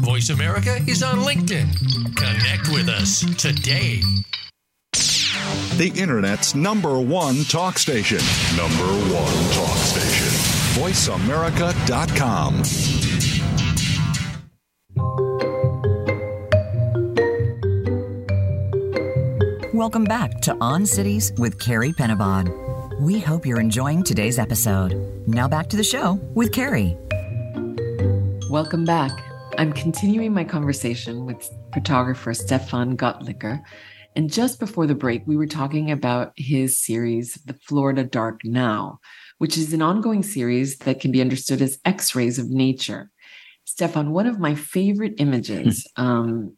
[0.00, 1.72] Voice America is on LinkedIn.
[2.16, 4.00] Connect with us today.
[5.76, 8.18] The Internet's number one talk station.
[8.56, 8.84] Number
[9.14, 10.26] one talk station.
[10.82, 12.62] VoiceAmerica.com.
[19.72, 23.00] Welcome back to On Cities with Carie Penabad.
[23.00, 24.94] We hope you're enjoying today's episode.
[25.28, 26.98] Now back to the show with Carie.
[28.50, 29.12] Welcome back.
[29.58, 33.62] I'm continuing my conversation with photographer Stephan Goettlicher.
[34.16, 38.98] And just before the break, we were talking about his series, The Florida Dark Now,
[39.38, 43.12] which is an ongoing series that can be understood as X rays of nature.
[43.66, 46.56] Stephan, one of my favorite images um,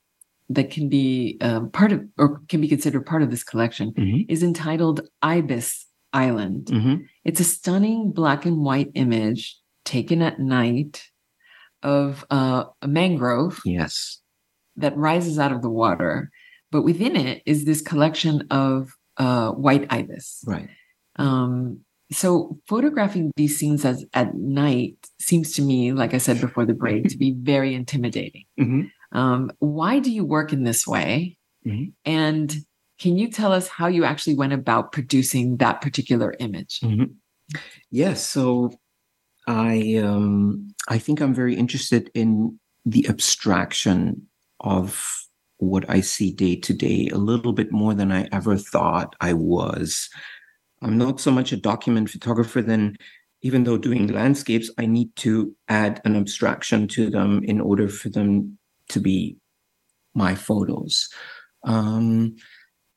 [0.48, 4.24] that can be um, part of or can be considered part of this collection Mhm.
[4.30, 6.68] is entitled Ibis Island.
[6.68, 7.04] Mhm.
[7.26, 11.10] It's a stunning black and white image taken at night
[11.82, 14.20] of uh, a mangrove Yes.
[14.76, 16.30] that rises out of the water,
[16.70, 20.42] but within it is this collection of uh, white ibis.
[20.46, 20.68] Right.
[21.16, 26.66] Um, so photographing these scenes as at night seems to me, like I said before
[26.66, 28.44] the break, to be very intimidating.
[28.60, 28.90] Mhm.
[29.12, 31.36] Um, why do you work in this way?
[31.66, 31.92] Mhm.
[32.04, 32.54] And
[32.98, 36.80] can you tell us how you actually went about producing that particular image?
[36.80, 37.14] Mhm.
[37.90, 38.26] Yes.
[38.26, 38.72] So
[39.46, 44.26] I um, I think I'm very interested in the abstraction
[44.60, 45.22] of
[45.58, 49.32] what I see day to day a little bit more than I ever thought I
[49.32, 50.08] was.
[50.82, 52.96] I'm not so much a document photographer than
[53.42, 58.08] even though doing landscapes, I need to add an abstraction to them in order for
[58.08, 59.36] them to be
[60.14, 61.08] my photos.
[61.64, 62.36] Um,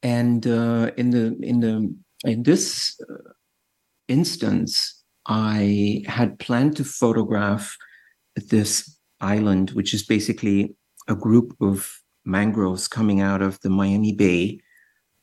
[0.04, 3.32] and uh, in the in the in this uh,
[4.08, 4.95] instance,
[5.28, 7.76] I had planned to photograph
[8.36, 10.76] this island, which is basically
[11.08, 14.60] a group of mangroves coming out of the Miami Bay.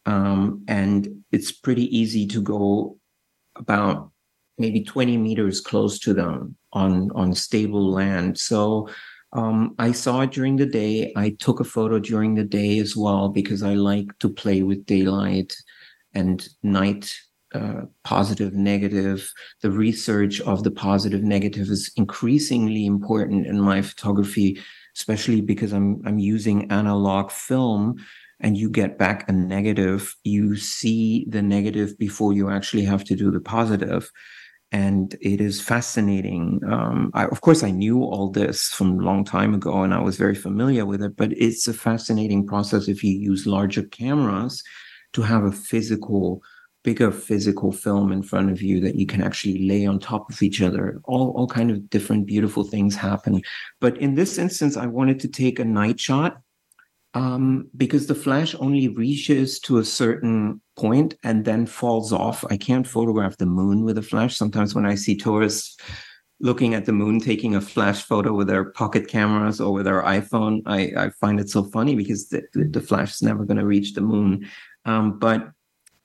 [0.07, 2.99] Um, and it's pretty easy to go
[3.57, 4.11] about
[4.59, 8.39] maybe 20 meters close to them on, on stable land.
[8.39, 8.89] So
[9.33, 11.13] um, I saw it during the day.
[11.17, 14.87] I took a photo during the day as well because I like to play with
[14.87, 15.55] daylight
[16.15, 17.13] and night
[17.55, 19.33] uh, positive, negative.
[19.61, 24.59] The research of the positive, negative is increasingly important in my photography,
[24.97, 27.97] especially because I'm I'm using analog film,
[28.41, 30.15] and you get back a negative.
[30.25, 34.11] You see the negative before you actually have to do the positive,
[34.71, 36.61] and it is fascinating.
[36.67, 40.01] Um, I, of course, I knew all this from a long time ago, and I
[40.01, 41.17] was very familiar with it.
[41.17, 44.63] But it's a fascinating process if you use larger cameras
[45.13, 46.43] to have a physical
[46.85, 50.43] bigger physical film in front of you that you can actually lay on top of
[50.43, 51.01] each other.
[51.05, 53.43] All all kind of different beautiful things happen.
[53.81, 56.41] But in this instance i wanted to take a night shot
[57.15, 62.45] um, because the flash only reaches to a certain point and then falls off.
[62.51, 64.37] I can't photograph the moon with a flash.
[64.37, 65.77] Sometimes when i see tourists
[66.41, 70.03] looking at the moon taking a flash photo with their pocket cameras or with their
[70.03, 73.65] iphone i, I find it so funny because the, the flash is never going to
[73.65, 74.51] reach the moon.
[74.85, 75.53] Um, but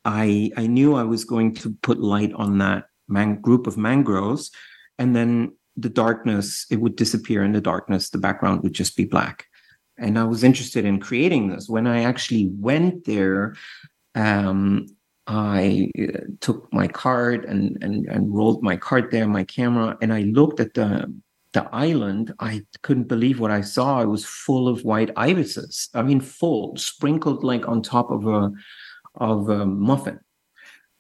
[0.08, 4.52] I I knew I was going to put light on that man, group of mangroves,
[4.98, 8.10] and then the darkness it would disappear in the darkness.
[8.10, 9.46] The background would just be black,
[9.98, 11.68] and I was interested in creating this.
[11.70, 13.56] When I actually went there,
[14.16, 14.88] um,
[15.28, 20.14] I uh, took my card and, and and rolled my card there, my camera, and
[20.14, 21.14] I looked at the
[21.52, 22.34] the island.
[22.40, 24.02] I couldn't believe what I saw.
[24.02, 25.90] It was full of white ibises.
[25.94, 28.52] I mean, full, sprinkled like on top of a
[29.18, 30.20] of a muffin.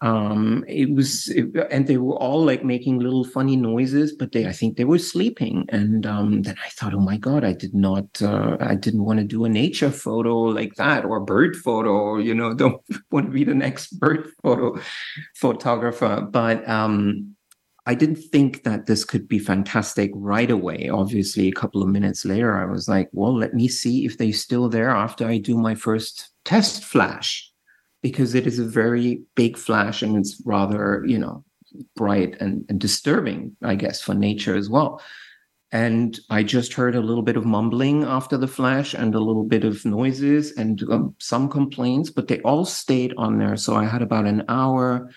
[0.01, 4.45] Um, it was, it, and they were all like making little funny noises, but they,
[4.45, 5.65] I think they were sleeping.
[5.69, 9.19] And um, then I thought, oh my god, I did not, uh, I didn't want
[9.19, 12.17] to do a nature photo like that or bird photo.
[12.17, 14.79] You know, don't want to be the next bird photo
[15.35, 16.27] photographer.
[16.29, 17.35] But um,
[17.87, 20.89] I didn't think that this could be fantastic right away.
[20.89, 24.31] Obviously, a couple of minutes later, I was like, well, let me see if they're
[24.31, 27.51] still there after I do my first test flash
[28.01, 31.43] because it is a very big flash and it's rather, you know,
[31.95, 35.01] bright and, and disturbing, I guess, for nature as well.
[35.71, 39.43] And I just heard a little bit of mumbling after the flash and a little
[39.43, 43.57] bit of noises and um, some complaints, but they all stayed on there.
[43.57, 45.09] So I had about an hour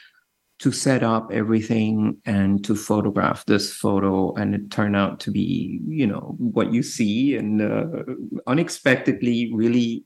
[0.58, 4.34] to set up everything and to photograph this photo.
[4.34, 7.86] And it turned out to be, you know, what you see and uh,
[8.48, 10.04] unexpectedly really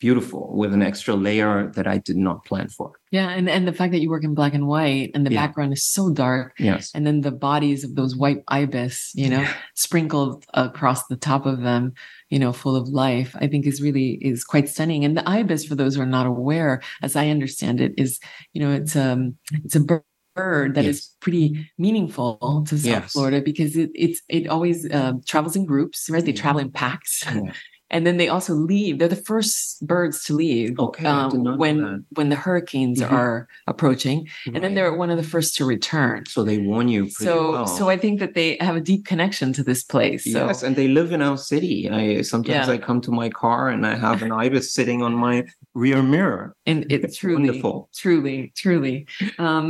[0.00, 2.92] beautiful with an extra layer that I did not plan for.
[3.10, 5.46] Yeah, and and the fact that you work in black and white and the Yeah.
[5.46, 6.90] background is so dark, Yes.
[6.94, 11.60] and then the bodies of those white ibis, you know, sprinkled across the top of
[11.62, 11.92] them,
[12.30, 15.04] you know, full of life, I think is really is quite stunning.
[15.04, 18.18] And the ibis, for those who are not aware, as I understand it, is
[18.54, 20.02] you know it's um it's a bird.
[20.34, 21.16] Bird that is Yes.
[21.20, 23.12] pretty meaningful to South Yes.
[23.12, 26.24] Florida because it, it's it always uh, travels in groups, right?
[26.24, 27.52] They travel in packs, Yeah.
[27.92, 28.98] And then they also leave.
[28.98, 33.12] They're the first birds to leave Okay, um, when when the hurricanes Mhm.
[33.12, 34.18] are approaching,
[34.54, 36.24] and then they're one of the first to return.
[36.26, 37.66] So they warn you pretty So well.
[37.78, 40.24] so I think that they have a deep connection to this place.
[40.24, 41.88] So Yes, and they live in our city.
[41.90, 42.74] I sometimes Yeah.
[42.74, 46.44] I come to my car and I have an ibis sitting on my rear mirror.
[46.66, 47.88] and it's It's truly wonderful.
[48.02, 48.96] truly truly
[49.38, 49.66] um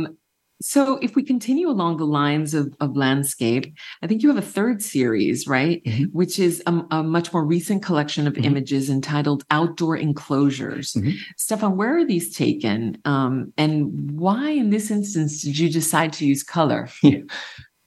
[0.63, 3.65] so if we continue along the lines of, of landscape
[4.01, 6.09] i think you have a third series right Mhm.
[6.13, 8.45] which is a, a much more recent collection of Mhm.
[8.45, 11.13] images entitled outdoor enclosures Mhm.
[11.37, 13.75] Stephan where are these taken um, and
[14.19, 17.19] why in this instance did you decide to use color Yeah.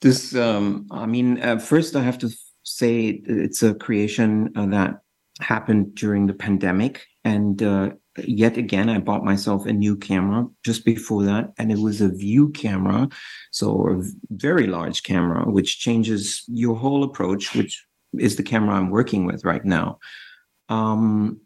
[0.02, 2.28] This, um, I mean, uh, first I have to
[2.64, 5.00] say it's a creation uh, that
[5.40, 7.90] happened during the pandemic, and uh,
[8.24, 12.08] yet again I bought myself a new camera just before that, and it was a
[12.08, 13.08] view camera,
[13.50, 17.84] so a very large camera, which changes your whole approach, which
[18.16, 19.98] is the camera I'm working with right now.
[20.68, 21.40] Um,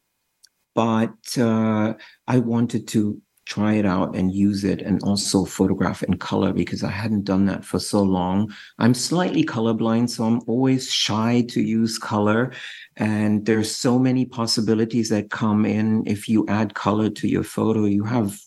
[0.75, 1.95] but uh,
[2.29, 3.21] I wanted to
[3.51, 7.47] try it out and use it and also photograph in color because I hadn't done
[7.47, 8.55] that for so long.
[8.79, 12.53] I'm slightly colorblind, so I'm always shy to use color.
[12.97, 16.05] And there's so many possibilities that come in.
[16.07, 18.39] If you add color to your photo, you have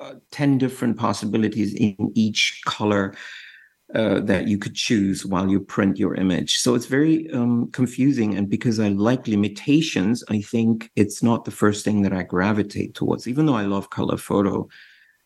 [0.00, 3.14] uh, 10 different possibilities in each color
[3.94, 6.58] uh, that you could choose while you print your image.
[6.58, 8.36] So it's very um, confusing.
[8.36, 12.94] And because I like limitations, I think it's not the first thing that I gravitate
[12.94, 13.28] towards.
[13.28, 14.68] Even though I love color photo,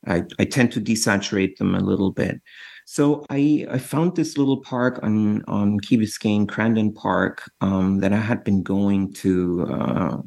[0.06, 2.40] I, I tend to desaturate them a little bit.
[2.84, 8.12] So I, I found this little park on, on Key Biscayne, Crandon Park, um, that
[8.12, 10.18] I had been going to uh,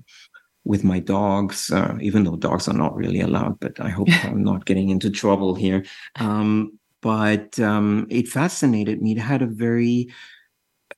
[0.63, 4.43] with my dogs, uh, even though dogs are not really allowed, but I hope I'm
[4.43, 5.85] not getting into trouble here.
[6.17, 9.14] Um, but um, it fascinated me.
[9.14, 10.10] It had a very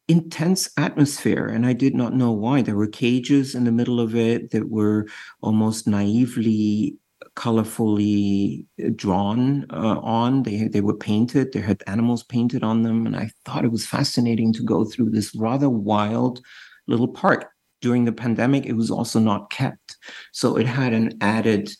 [0.08, 2.62] intense atmosphere, and I did not know why.
[2.62, 5.08] There were cages in the middle of it that were
[5.42, 6.98] almost naively
[7.36, 13.16] colorfully drawn uh, on they they were painted they had animals painted on them and
[13.16, 16.42] i thought it was fascinating to go through this rather wild
[16.88, 17.50] little park
[17.82, 19.98] during the pandemic it was also not kept
[20.32, 21.72] so it had an added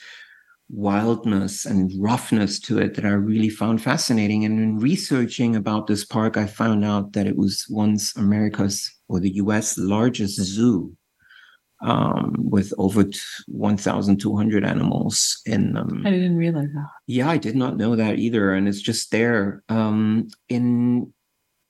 [0.74, 4.44] wildness and roughness to it that I really found fascinating.
[4.44, 9.20] And in researching about this park, I found out that it was once America's or
[9.20, 10.96] the US largest zoo
[11.82, 13.06] um, with over
[13.48, 16.04] 1,200 animals in them.
[16.06, 16.88] I didn't realize that.
[17.08, 18.54] Yeah, I did not know that either.
[18.54, 19.64] And it's just there.
[19.70, 21.14] Um, in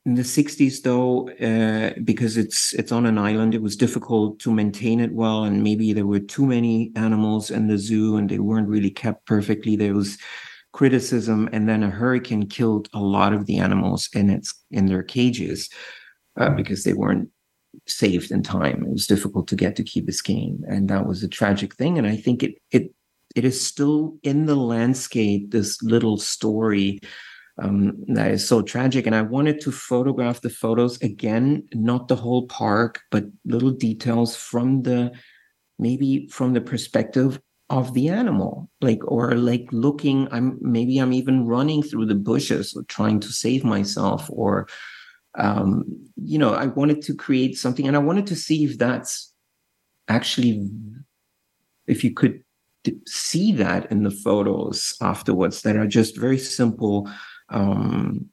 [0.05, 4.51] in the 60s though uh, because it's it's on an island it was difficult to
[4.51, 8.39] maintain it well and maybe there were too many animals in the zoo and they
[8.39, 9.75] weren't really kept perfectly.
[9.75, 10.17] There was
[10.73, 15.03] criticism and then a hurricane killed a lot of the animals in its in their
[15.03, 15.69] cages
[16.37, 17.29] uh, because they weren't
[17.87, 18.83] saved in time.
[18.83, 22.07] It was difficult to get to Key Biscayne and that was a tragic thing and
[22.07, 22.93] i think it it
[23.35, 26.99] it is still in the landscape this little story
[27.61, 29.05] um, that is so tragic.
[29.05, 34.35] And I wanted to photograph the photos again, not the whole park, but little details
[34.35, 35.11] from the
[35.79, 37.39] maybe from the perspective
[37.69, 40.27] of the animal, like or like looking.
[40.31, 44.67] I'm maybe I'm even running through the bushes or trying to save myself, or
[45.35, 45.83] um,
[46.15, 49.33] you know, I wanted to create something, and I wanted to see if that's
[50.07, 50.69] actually
[51.87, 52.43] if you could
[53.05, 57.09] see that in the photos afterwards that are just very simple
[57.53, 58.29] um,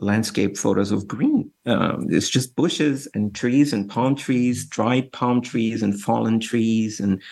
[0.00, 1.50] landscape photos of green.
[1.66, 7.00] Um, it's just bushes and trees and palm trees, dried palm trees and fallen trees
[7.00, 7.22] and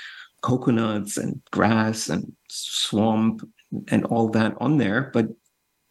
[0.43, 3.43] coconuts and grass and swamp
[3.89, 5.26] and all that on there, but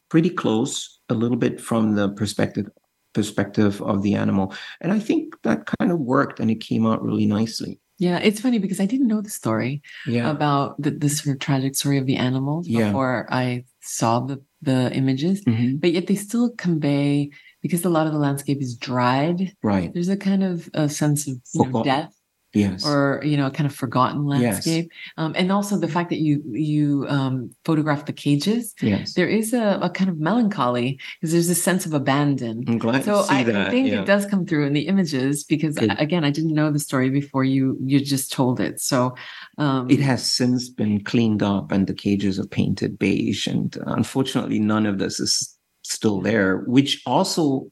[0.10, 2.68] pretty close, a little bit from the perspective
[3.14, 4.54] perspective of the animal.
[4.80, 7.78] And I think that kind of worked and it came out really nicely.
[7.98, 10.32] Yeah, it's funny because I didn't know the story Yeah.
[10.32, 12.88] about the, this sort of tragic story of the animals Yeah.
[12.88, 15.80] before I saw the the images, Mhm.
[15.82, 17.30] but yet they still convey
[17.62, 19.54] because a lot of the landscape is dried.
[19.64, 19.94] Right.
[19.94, 22.14] There's a kind of a sense of you know, death
[22.54, 22.86] Yes.
[22.86, 24.42] or you know a kind of forgotten Yes.
[24.66, 28.74] landscape, um, and also the fact that you you um, photograph the cages.
[28.82, 29.14] yes.
[29.14, 32.64] There is a, a kind of melancholy because there's a sense of abandon.
[32.68, 33.68] I'm glad So to see I, that.
[33.68, 34.02] I think yeah.
[34.02, 37.44] it does come through in the images because again, I didn't know the story before
[37.44, 38.82] you you just told it.
[38.82, 39.16] So
[39.58, 43.48] um, It has since been cleaned up and the cages are painted beige.
[43.48, 47.72] And uh, unfortunately, none of this is still there, which also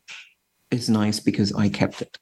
[0.71, 2.17] is nice because I kept it.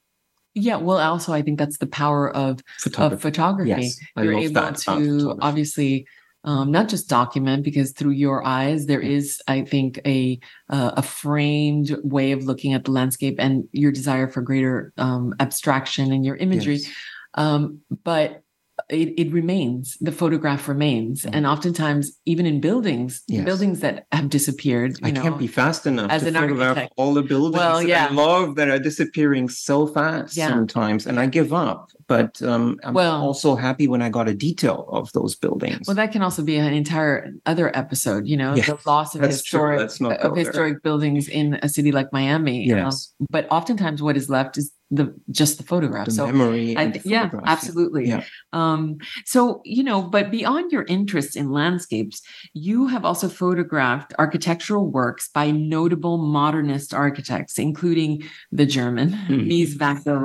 [0.58, 0.78] Yeah.
[0.78, 3.16] Well, also I think that's the power of Photography.
[3.16, 3.70] of photography.
[3.70, 6.08] Yes, You're able to obviously
[6.43, 10.39] um, not just document because through your eyes there is, I think, a
[10.70, 15.36] uh, a framed way of looking at the landscape and your desire for greater um,
[15.39, 16.78] abstraction in your imagery.
[16.78, 16.93] Yes.
[17.34, 18.43] um, but
[18.89, 21.31] it, it remains the photograph remains Mhm.
[21.33, 23.43] and oftentimes even in buildings Yes.
[23.45, 26.69] buildings that have disappeared you I know, can't be fast enough as to an photograph
[26.77, 26.93] architect.
[26.95, 27.57] all the buildings.
[27.57, 28.07] Well, that yeah.
[28.09, 30.47] I love that are disappearing so fast Yeah.
[30.49, 31.89] sometimes, and I give up.
[32.07, 35.88] But um, I'm Well- also happy when I got a detail of those buildings.
[35.88, 39.21] well that can also be an entire other episode you know Yes, the loss of
[39.21, 40.43] that's historic of there.
[40.45, 43.13] historic buildings in a city like miami Um, Yes.
[43.29, 46.05] but oftentimes what is left is the just the photograph.
[46.05, 46.77] The so memory.
[46.77, 48.07] I and th- the yeah, absolutely.
[48.07, 48.23] Yeah.
[48.53, 52.21] Um, so you know, but beyond your interest in landscapes,
[52.53, 59.47] you have also photographed architectural works by notable modernist architects, including the German Mhm.
[59.47, 60.19] Mies van der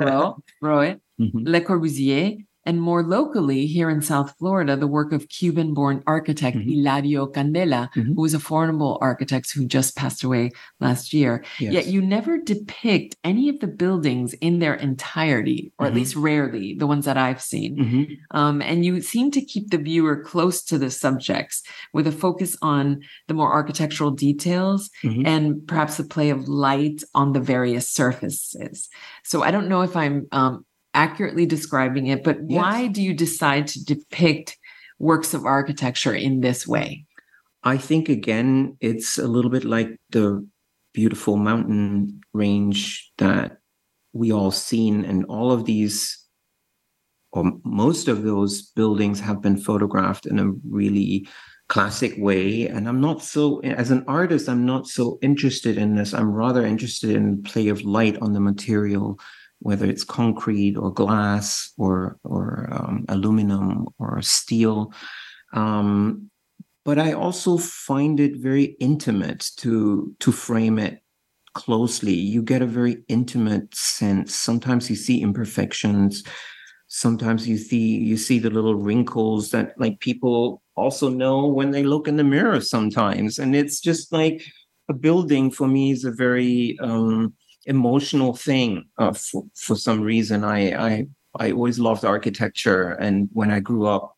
[0.61, 1.47] Rohe, Mhm.
[1.47, 6.65] Le Corbusier, and more locally here in South Florida, the work of Cuban-born architect Mhm.
[6.69, 8.15] Hilario Candela, Mhm.
[8.15, 11.43] who was a formidable architect who just passed away last year.
[11.59, 11.73] Yes.
[11.73, 15.95] Yet you never depict any of the buildings in their entirety, or at Mhm.
[15.95, 17.77] least rarely, the ones that I've seen.
[17.77, 18.17] Mhm.
[18.31, 22.55] Um, and you seem to keep the viewer close to the subjects with a focus
[22.61, 25.27] on the more architectural details Mhm.
[25.27, 28.89] and perhaps the play of light on the various surfaces.
[29.23, 32.57] So I don't know if I'm um, accurately describing it, but Yes.
[32.61, 34.57] why do you decide to depict
[34.99, 37.05] works of architecture in this way?
[37.63, 40.45] I think again, it's a little bit like the
[40.93, 43.57] beautiful mountain range that
[44.13, 46.19] we all seen, and all of these,
[47.31, 51.27] or most of those buildings have been photographed in a really
[51.69, 52.67] classic way.
[52.67, 56.13] And I'm not so, as an artist, I'm not so interested in this.
[56.13, 59.19] I'm rather interested in play of light on the material,
[59.63, 64.93] whether it's concrete or glass or or um, aluminum or steel.
[65.53, 66.29] Um,
[66.85, 71.01] but I also find it very intimate to to frame it
[71.53, 72.13] closely.
[72.13, 74.35] You get a very intimate sense.
[74.35, 76.23] Sometimes you see imperfections.
[76.87, 81.83] Sometimes you see you see the little wrinkles that like people also know when they
[81.83, 83.39] look in the mirror sometimes.
[83.39, 84.43] And it's just like
[84.89, 87.33] a building for me is a very um,
[87.65, 90.43] emotional thing uh, for, for some reason.
[90.43, 91.07] I, I
[91.39, 94.15] I always loved architecture, and when I grew up,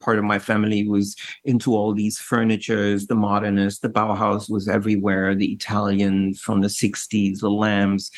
[0.00, 5.34] part of my family was into all these furnitures, the modernists, the Bauhaus was everywhere,
[5.34, 8.10] the Italian from the 60s, the Lambs.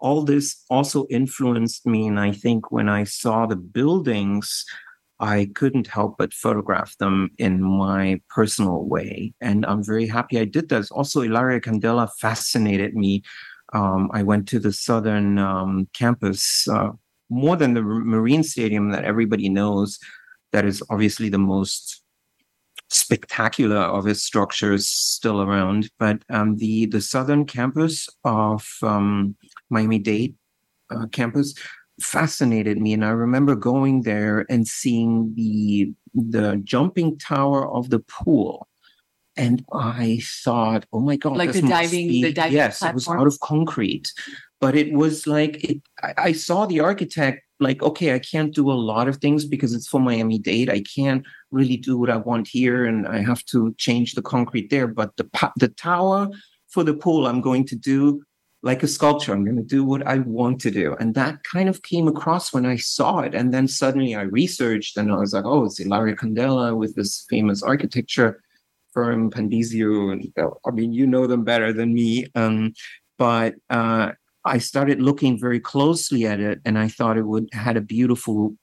[0.00, 2.08] All this also influenced me.
[2.08, 4.64] And I think when I saw the buildings,
[5.20, 9.32] I couldn't help but photograph them in my personal way.
[9.40, 10.90] And I'm very happy I did that.
[10.90, 13.22] Also, Hilario Candela fascinated me.
[13.72, 16.90] Um, I went to the southern um, campus, uh,
[17.28, 19.98] more than the Marine Stadium that everybody knows
[20.52, 22.02] that is obviously the most
[22.88, 25.90] spectacular of its structures still around.
[25.98, 29.36] But um, the the southern campus of um,
[29.70, 30.34] Miami Dade
[30.90, 31.54] uh, campus
[32.00, 38.00] fascinated me, and I remember going there and seeing the the jumping tower of the
[38.00, 38.65] pool.
[39.36, 42.94] And I thought, oh my god, Like this the diving- be- the diving yes, it
[42.94, 44.12] was out of concrete,
[44.60, 45.82] but it was like it.
[46.02, 49.72] I, I saw the architect like, okay, I can't do a lot of things because
[49.74, 50.70] it's for Miami Dade.
[50.70, 54.70] I can't really do what I want here, and I have to change the concrete
[54.70, 54.86] there.
[54.86, 56.28] But the the tower
[56.68, 58.22] for the pool, I'm going to do
[58.62, 59.32] like a sculpture.
[59.32, 62.54] I'm going to do what I want to do, and that kind of came across
[62.54, 63.34] when I saw it.
[63.34, 67.26] And then suddenly I researched, and I was like, oh, it's Hilario Candela with this
[67.28, 68.42] famous architecture
[68.96, 72.26] firm, Pandizio, and uh, I mean, you know them better than me.
[72.34, 72.72] Um,
[73.18, 74.12] but uh,
[74.46, 78.56] I started looking very closely at it, and I thought it would had a beautiful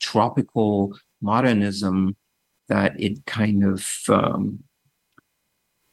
[0.00, 2.14] tropical modernism
[2.68, 4.62] that it kind of um,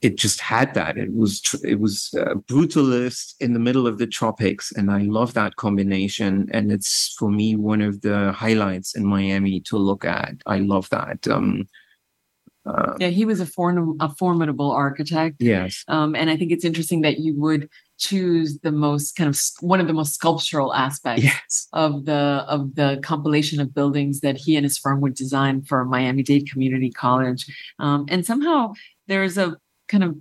[0.01, 0.97] it just had that.
[0.97, 5.03] It was tr- it was uh, brutalist in the middle of the tropics, and I
[5.03, 6.49] love that combination.
[6.51, 10.33] And it's for me one of the highlights in Miami to look at.
[10.45, 11.25] I love that.
[11.29, 11.67] Um,
[12.65, 15.37] uh, Yeah, he was a, form- a formidable architect.
[15.39, 15.83] yes.
[15.87, 19.79] Um, and I think it's interesting that you would choose the most kind of one
[19.79, 21.67] of the most sculptural aspects Yes.
[21.73, 25.85] of the of the compilation of buildings that he and his firm would design for
[25.85, 27.45] Miami Dade Community College.
[27.77, 28.73] Um, and somehow
[29.07, 29.55] there's a
[29.87, 30.17] kind of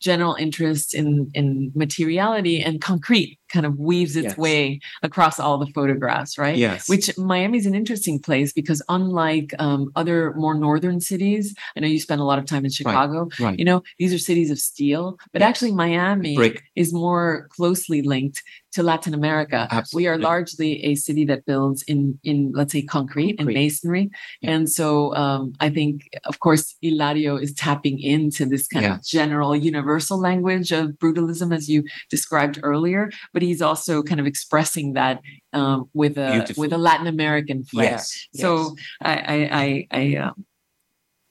[0.00, 4.38] general interest in in materiality and concrete kind of weaves its Yes.
[4.38, 6.56] way across all the photographs, right?
[6.56, 6.88] Yes.
[6.88, 12.00] Which Miami's an interesting place because unlike um, other more northern cities, I know you
[12.00, 13.28] spend a lot of time in Chicago.
[13.38, 13.58] right.
[13.58, 15.48] You know, these are cities of steel, but Yes.
[15.50, 16.62] actually Miami Brick.
[16.76, 18.42] is more closely linked
[18.72, 19.68] to Latin America.
[19.92, 24.10] We are largely a city that builds in in let's say concrete, and masonry,
[24.40, 24.50] Yeah.
[24.52, 29.54] and so um, I think, of course, Hilario is tapping into this kind of general
[29.54, 33.10] universal language of brutalism, as you described earlier.
[33.32, 35.20] But he's also kind of expressing that
[35.52, 36.60] um, with a Beautifully.
[36.68, 37.92] with a Latin American flair.
[37.92, 38.26] Yes.
[38.34, 40.44] So I I I, I, um,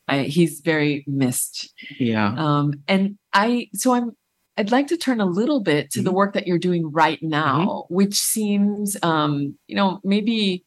[0.07, 1.73] I he's very missed.
[1.99, 2.33] yeah.
[2.37, 4.11] Um, and I, so I'm,
[4.62, 6.14] I'd like to turn a little bit to the Mhm.
[6.14, 10.64] work that you're doing right now, which seems, um, you know, maybe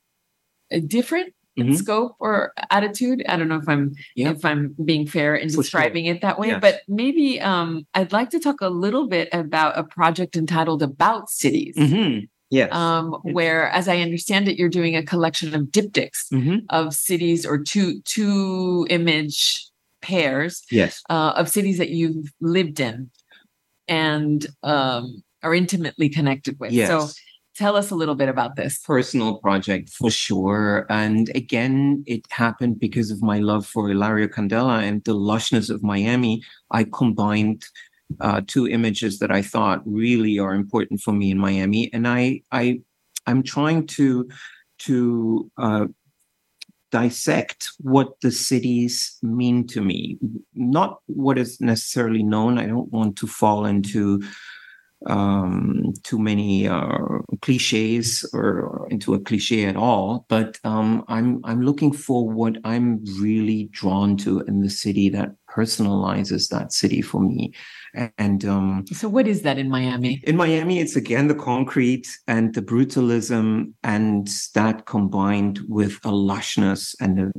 [0.75, 1.75] uh, different mm-hmm.
[1.75, 3.23] scope or attitude.
[3.29, 4.33] I don't know if I'm yeah.
[4.33, 6.15] if I'm being fair in For describing sure.
[6.17, 6.61] it that way, yes.
[6.61, 11.31] but maybe um, I'd like to talk a little bit about a project entitled "About
[11.31, 12.25] Cities." Mm-hmm.
[12.51, 12.73] Yes.
[12.73, 16.59] Um, where, as I understand it, you're doing a collection of diptychs mm-hmm.
[16.71, 19.71] of cities or two two image
[20.03, 20.65] pairs.
[20.73, 21.01] Yes.
[21.09, 23.11] Uh, of cities that you've lived in
[23.89, 26.73] and um, are intimately connected with.
[26.73, 26.89] Yes.
[26.89, 27.09] So
[27.55, 32.81] tell us a little bit about this personal project for sure and again it happened
[32.81, 37.65] because of my love for Hilario Candela and the lushness of miami i combined
[38.21, 42.41] uh, two images that i thought really are important for me in miami and i
[42.51, 42.81] i
[43.27, 44.29] i'm trying to
[44.79, 45.87] to uh,
[46.95, 50.17] dissect what the cities mean to me.
[50.55, 52.57] Not what is necessarily known.
[52.57, 54.23] I don't want to fall into
[55.07, 56.99] um, too many uh,
[57.43, 60.27] cliches or into a cliche at all.
[60.29, 65.35] But um, I'm I'm looking for what I'm really drawn to in the city that
[65.49, 67.53] personalizes that city for me.
[68.19, 70.21] And um, so, what is that in Miami?
[70.25, 76.95] In Miami, it's again the concrete and the brutalism, and that combined with a lushness
[77.01, 77.33] and a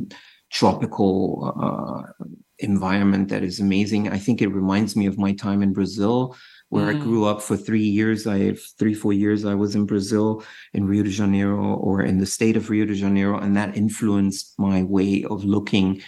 [0.51, 2.25] tropical uh,
[2.59, 4.09] environment that is amazing.
[4.09, 6.35] I think it reminds me of my time in Brazil
[6.69, 6.95] where mm.
[6.95, 8.27] I grew up for three years.
[8.27, 10.43] I have three, four years I was in Brazil,
[10.73, 14.57] in Rio de Janeiro, or in the state of Rio de Janeiro, and that influenced
[14.57, 16.01] my way of looking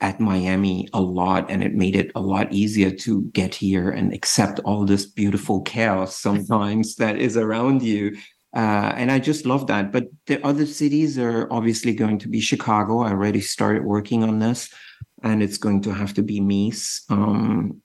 [0.00, 4.14] at Miami a lot, and it made it a lot easier to get here and
[4.14, 8.16] accept all this beautiful chaos sometimes that is around you.
[8.56, 9.92] Uh, and I just love that.
[9.92, 13.00] But the other cities are obviously going to be Chicago.
[13.00, 14.72] I already started working on this,
[15.22, 17.02] and it's going to have to be Mies.
[17.10, 17.80] Um,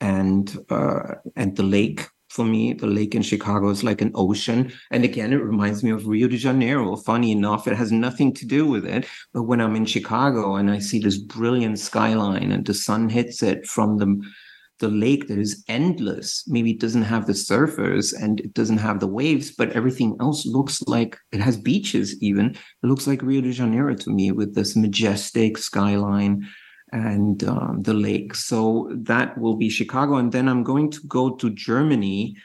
[0.00, 4.72] and uh, and the lake for me the lake in chicago is like an ocean.
[4.90, 6.96] And again it reminds me of rio de janeiro.
[6.96, 9.06] Funny enough it has nothing to do with it.
[9.32, 13.42] But when i'm in chicago and i see this brilliant skyline and the sun hits
[13.42, 14.20] it from the
[14.80, 18.98] the lake that is endless maybe it doesn't have the surfers and it doesn't have
[18.98, 22.46] the waves but everything else looks like it has beaches even.
[22.50, 26.48] It looks like rio de janeiro to me with this majestic skyline
[26.94, 28.34] and um, the lake.
[28.36, 30.14] So that will be Chicago.
[30.14, 32.36] And then I'm going to go to Germany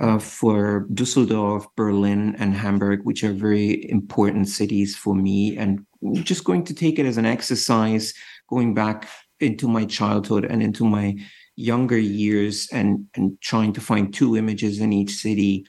[0.00, 5.56] uh, for Dusseldorf, Berlin, and Hamburg, which are very important cities for me.
[5.56, 5.86] And
[6.24, 8.12] just going to take it as an exercise,
[8.50, 9.08] going back
[9.38, 11.16] into my childhood and into my
[11.54, 15.64] younger years and, and trying to find two images in each city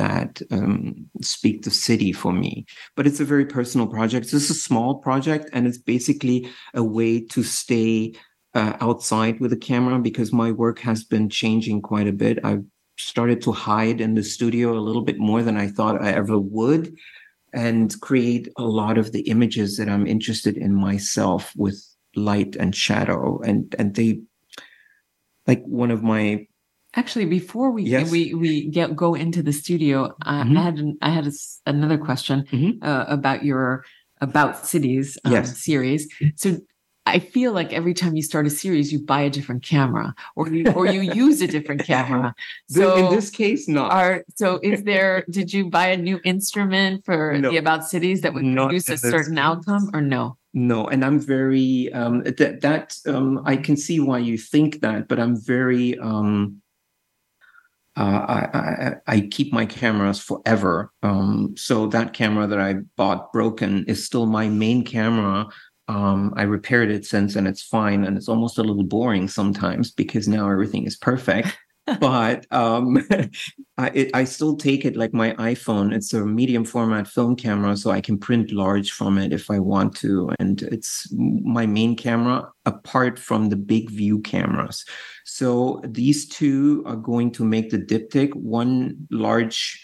[0.00, 2.64] that um, speak the city for me.
[2.96, 4.32] But it's a very personal project.
[4.32, 8.14] It's a small project, and it's basically a way to stay
[8.54, 12.38] uh, outside with the camera because my work has been changing quite a bit.
[12.42, 12.64] I've
[12.98, 16.38] started to hide in the studio a little bit more than I thought I ever
[16.38, 16.94] would
[17.52, 21.78] and create a lot of the images that I'm interested in myself with
[22.16, 24.20] light and shadow and and they
[25.46, 26.46] like one of my
[26.94, 28.10] Actually, before we yes.
[28.10, 30.56] we we get go into the studio, mm-hmm.
[30.56, 31.32] I had an, I had a,
[31.66, 32.84] another question mm-hmm.
[32.84, 33.84] uh, about your
[34.20, 35.56] about cities um, yes.
[35.56, 36.08] series.
[36.36, 36.58] So
[37.06, 40.48] I feel like every time you start a series, you buy a different camera, or
[40.48, 42.34] you or you use a different camera.
[42.68, 43.92] So in this case, not.
[43.92, 45.24] Are, so is there?
[45.30, 48.98] did you buy a new instrument for no, the about cities that would produce a
[48.98, 50.36] certain outcome, or no?
[50.52, 55.08] No, and I'm very um, that that um, I can see why you think that,
[55.08, 56.60] but I'm very um,
[57.96, 60.92] I, I, I, keep my cameras forever.
[61.02, 65.48] Um, so that camera that I bought broken is still my main camera.
[65.88, 68.04] Um, I repaired it since and it's fine.
[68.04, 71.58] And it's almost a little boring sometimes because now everything is perfect.
[71.98, 73.06] But um,
[73.78, 75.94] I, it, I still take it like my iPhone.
[75.94, 79.58] It's a medium format film camera, so I can print large from it if I
[79.58, 80.30] want to.
[80.38, 84.84] And it's my main camera apart from the big view cameras.
[85.24, 89.82] So these two are going to make the diptych one large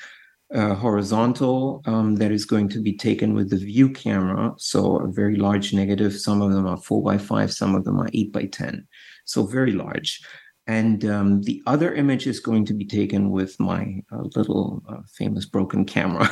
[0.54, 4.54] uh, horizontal um, that is going to be taken with the view camera.
[4.58, 6.14] So a very large negative.
[6.14, 8.86] Some of them are four by five, some of them are eight by 10.
[9.24, 10.20] So very large.
[10.66, 15.02] And um, the other image is going to be taken with my uh, little uh,
[15.16, 16.28] famous broken camera.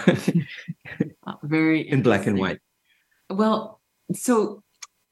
[1.45, 2.59] very in black and white.
[3.31, 3.81] Well,
[4.13, 4.63] so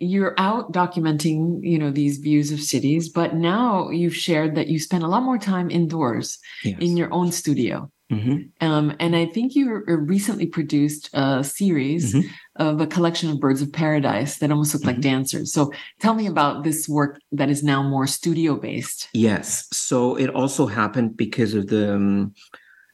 [0.00, 4.80] you're out documenting, you know, these views of cities, but now you've shared that you
[4.80, 6.76] spend a lot more time indoors yes.
[6.80, 7.90] in your own studio.
[8.12, 8.66] Mm-hmm.
[8.66, 12.28] Um, and I think you recently produced a series mm-hmm.
[12.56, 14.90] of a collection of birds of paradise that almost look mm-hmm.
[14.90, 15.52] like dancers.
[15.52, 19.08] So tell me about this work that is now more studio based.
[19.14, 19.66] Yes.
[19.72, 22.34] So it also happened because of the um,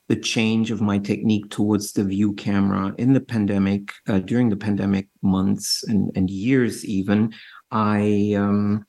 [0.09, 4.57] the change of my technique towards the view camera in the pandemic, uh, during the
[4.57, 7.35] pandemic months and, and years even,
[7.71, 8.87] I um,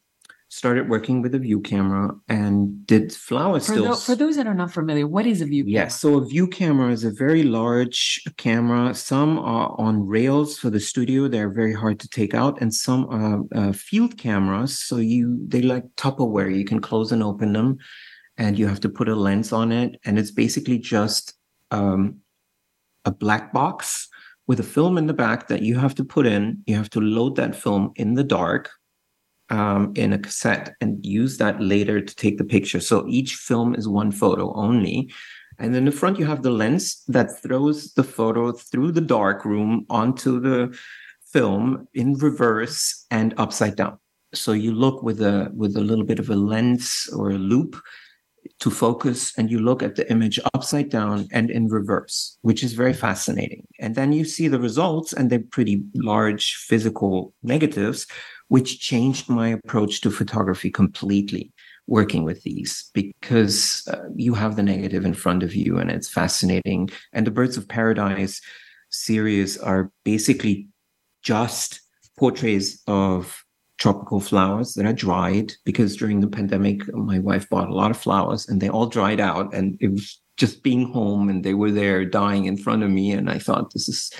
[0.49, 4.05] started working with a view camera and did flower For, stills.
[4.05, 5.73] tho- for those that are not familiar, what is a view camera?
[5.83, 5.99] Yes.
[5.99, 8.95] So a view camera is a very large camera.
[8.95, 11.27] Some are on rails for the studio.
[11.27, 14.77] They're very hard to take out, and some are uh, field cameras.
[14.77, 16.55] So you they like Tupperware.
[16.55, 17.77] You can close and open them,
[18.37, 21.35] and you have to put a lens on it, and it's basically just
[21.69, 22.17] um,
[23.05, 24.07] a black box
[24.47, 26.63] with a film in the back that you have to put in.
[26.65, 28.71] You have to load that film in the dark
[29.49, 32.79] um, in a cassette and use that later to take the picture.
[32.79, 35.11] So each film is one photo only.
[35.57, 39.43] And in the front, you have the lens that throws the photo through the dark
[39.43, 40.77] room onto the
[41.33, 43.97] film in reverse and upside down.
[44.33, 47.81] So you look with a with a little bit of a lens or a loop
[48.59, 52.73] to focus and you look at the image upside down and in reverse, which is
[52.73, 53.65] very fascinating.
[53.79, 58.07] And then you see the results and they're pretty large physical negatives,
[58.49, 61.51] which changed my approach to photography completely
[61.87, 66.09] working with these because uh, you have the negative in front of you and it's
[66.09, 66.89] fascinating.
[67.13, 68.41] And the Birds of Paradise
[68.89, 70.67] series are basically
[71.23, 71.81] just
[72.17, 73.43] portraits of
[73.77, 77.97] tropical flowers that are dried because during the pandemic my wife bought a lot of
[77.97, 81.71] flowers and they all dried out and it was just being home and they were
[81.71, 84.11] there dying in front of me and i thought this is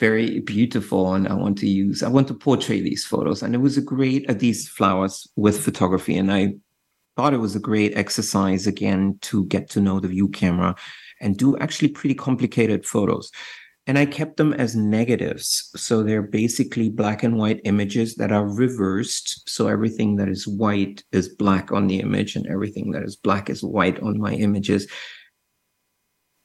[0.00, 3.58] very beautiful and i want to use i want to portray these photos and it
[3.58, 6.52] was a great uh, these flowers with photography and i
[7.16, 10.74] thought it was a great exercise again to get to know the view camera
[11.20, 13.30] and do actually pretty complicated photos
[13.86, 15.70] and I kept them as negatives.
[15.74, 19.48] So they're basically black and white images that are reversed.
[19.48, 23.50] So everything that is white is black on the image, and everything that is black
[23.50, 24.86] is white on my images,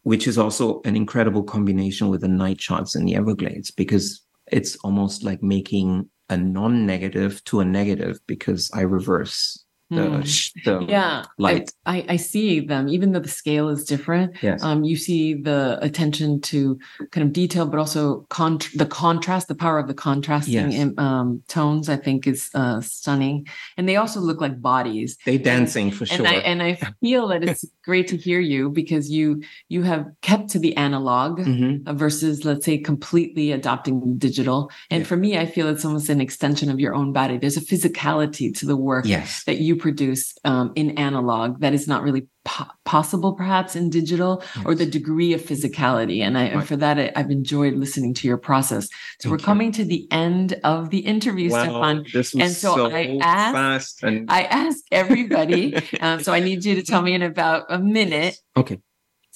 [0.06, 4.76] which is also an incredible combination with the night shots in the Everglades because it's
[4.84, 10.64] almost like making a non negative to a negative because I reverse the, Mm.
[10.66, 11.72] the yeah light.
[11.86, 14.64] I, I see them even though the scale is different Yes.
[14.64, 16.80] um you see the attention to
[17.12, 20.90] kind of detail but also con- the contrast the power of the contrasting Yes.
[20.98, 23.46] um tones i think is uh stunning
[23.78, 26.28] and they also look like bodies they dancing for and sure.
[26.28, 30.50] i and i feel that it's great to hear you because you you have kept
[30.50, 31.88] to the analog Mhm.
[31.88, 35.08] uh, versus let's say completely adopting digital and Yeah.
[35.08, 38.52] for me i feel it's almost an extension of your own body there's a physicality
[38.58, 39.44] to the work Yes.
[39.46, 44.44] that you produce um, in analog that is not really po- possible perhaps in digital
[44.66, 46.22] or the degree of physicality.
[46.22, 48.86] And i and for that I, i've enjoyed listening to your process.
[48.86, 48.90] So
[49.24, 49.46] Thank we're you.
[49.46, 52.06] coming to the end of the interview Stephan.
[52.14, 56.64] This was And so so, I asked- and i ask everybody um, so i need
[56.66, 58.80] you to tell me in about a minute okay.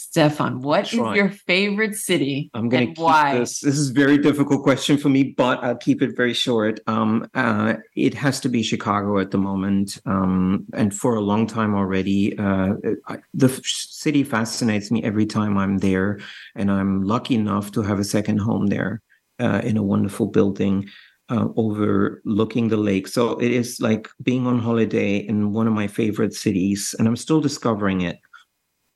[0.10, 1.16] Stefan what is Try.
[1.16, 3.60] your favorite city I'm going to why this.
[3.62, 6.80] This is a very difficult question for me, but I'll keep it very short.
[6.88, 11.48] Um, uh, it has to be Chicago at the moment, um, and for a long
[11.48, 12.38] time already.
[12.38, 12.74] Uh,
[13.08, 16.20] I, the city fascinates me every time I'm there,
[16.56, 19.02] and I'm lucky enough to have a second home there
[19.40, 20.90] uh, in a wonderful building.
[21.32, 23.08] Uh, overlooking the lake.
[23.08, 27.16] So it is like being on holiday in one of my favorite cities, and I'm
[27.16, 28.18] still discovering it.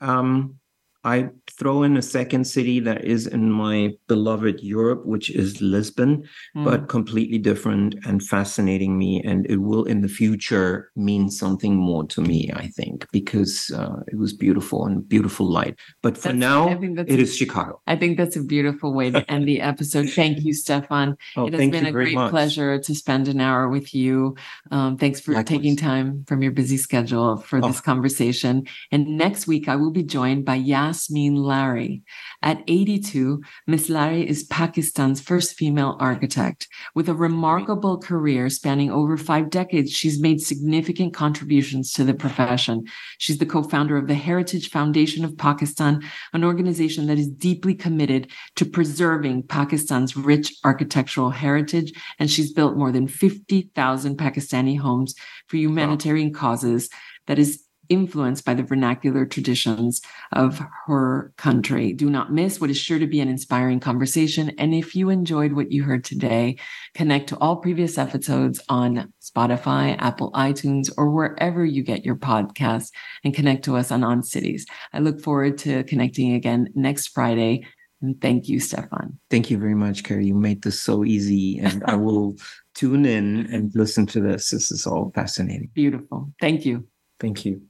[0.01, 0.57] Um,
[1.03, 1.29] I
[1.59, 6.23] throw in a second city that is in my beloved Europe, which is Lisbon,
[6.55, 6.63] Mm.
[6.65, 9.21] but completely different and fascinating me.
[9.23, 13.97] And it will in the future mean something more to me, I think, because uh,
[14.07, 15.75] it was beautiful and beautiful light.
[16.01, 17.81] But for That's- now, I think that's it is Chicago.
[17.87, 20.09] I think that's a beautiful way to end the episode.
[20.09, 21.15] Thank you, Stephan.
[21.35, 22.31] Oh, it has been a great much.
[22.31, 24.35] pleasure to spend an hour with you.
[24.71, 25.47] Um, thanks for Likewise.
[25.57, 27.81] taking time from your busy schedule for this Oh.
[27.91, 28.65] conversation.
[28.91, 30.55] And next week, I will be joined by
[30.93, 32.03] Yasmeen Lari.
[32.41, 36.67] At 82, Miss Larry is Pakistan's first female architect.
[36.93, 42.85] With a remarkable career spanning over five decades, she's made significant contributions to the profession.
[43.17, 46.01] She's the co-founder of the Heritage Foundation of Pakistan,
[46.33, 51.91] an organization that is deeply committed to preserving Pakistan's rich architectural heritage.
[52.19, 55.15] And she's built more than 50,000 Pakistani homes
[55.47, 56.89] for humanitarian causes
[57.27, 61.93] that is influenced by the vernacular traditions of her country.
[61.93, 64.51] Do not miss what is sure to be an inspiring conversation.
[64.57, 66.57] And if you enjoyed what you heard today,
[66.95, 72.91] connect to all previous episodes on Spotify, Apple iTunes, or wherever you get your podcasts
[73.23, 74.65] and connect to us on On Cities.
[74.93, 77.65] I look forward to connecting again next Friday.
[78.01, 79.17] And thank you, Stephan.
[79.29, 80.27] Thank you very much, Carie.
[80.27, 82.36] You made this so easy, and I will
[82.75, 84.49] tune in and listen to this.
[84.49, 85.69] This is all fascinating.
[85.73, 86.34] Beautiful.
[86.41, 86.86] Thank you.
[87.21, 87.61] Thank you.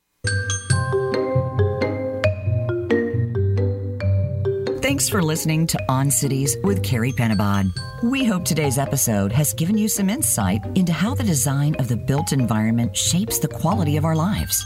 [4.83, 7.71] Thanks for listening to On Cities with Carie Penabad.
[8.03, 11.95] We hope today's episode has given you some insight into how the design of the
[11.95, 14.63] built environment shapes the quality of our lives.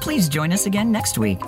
[0.00, 1.40] Please join us again next week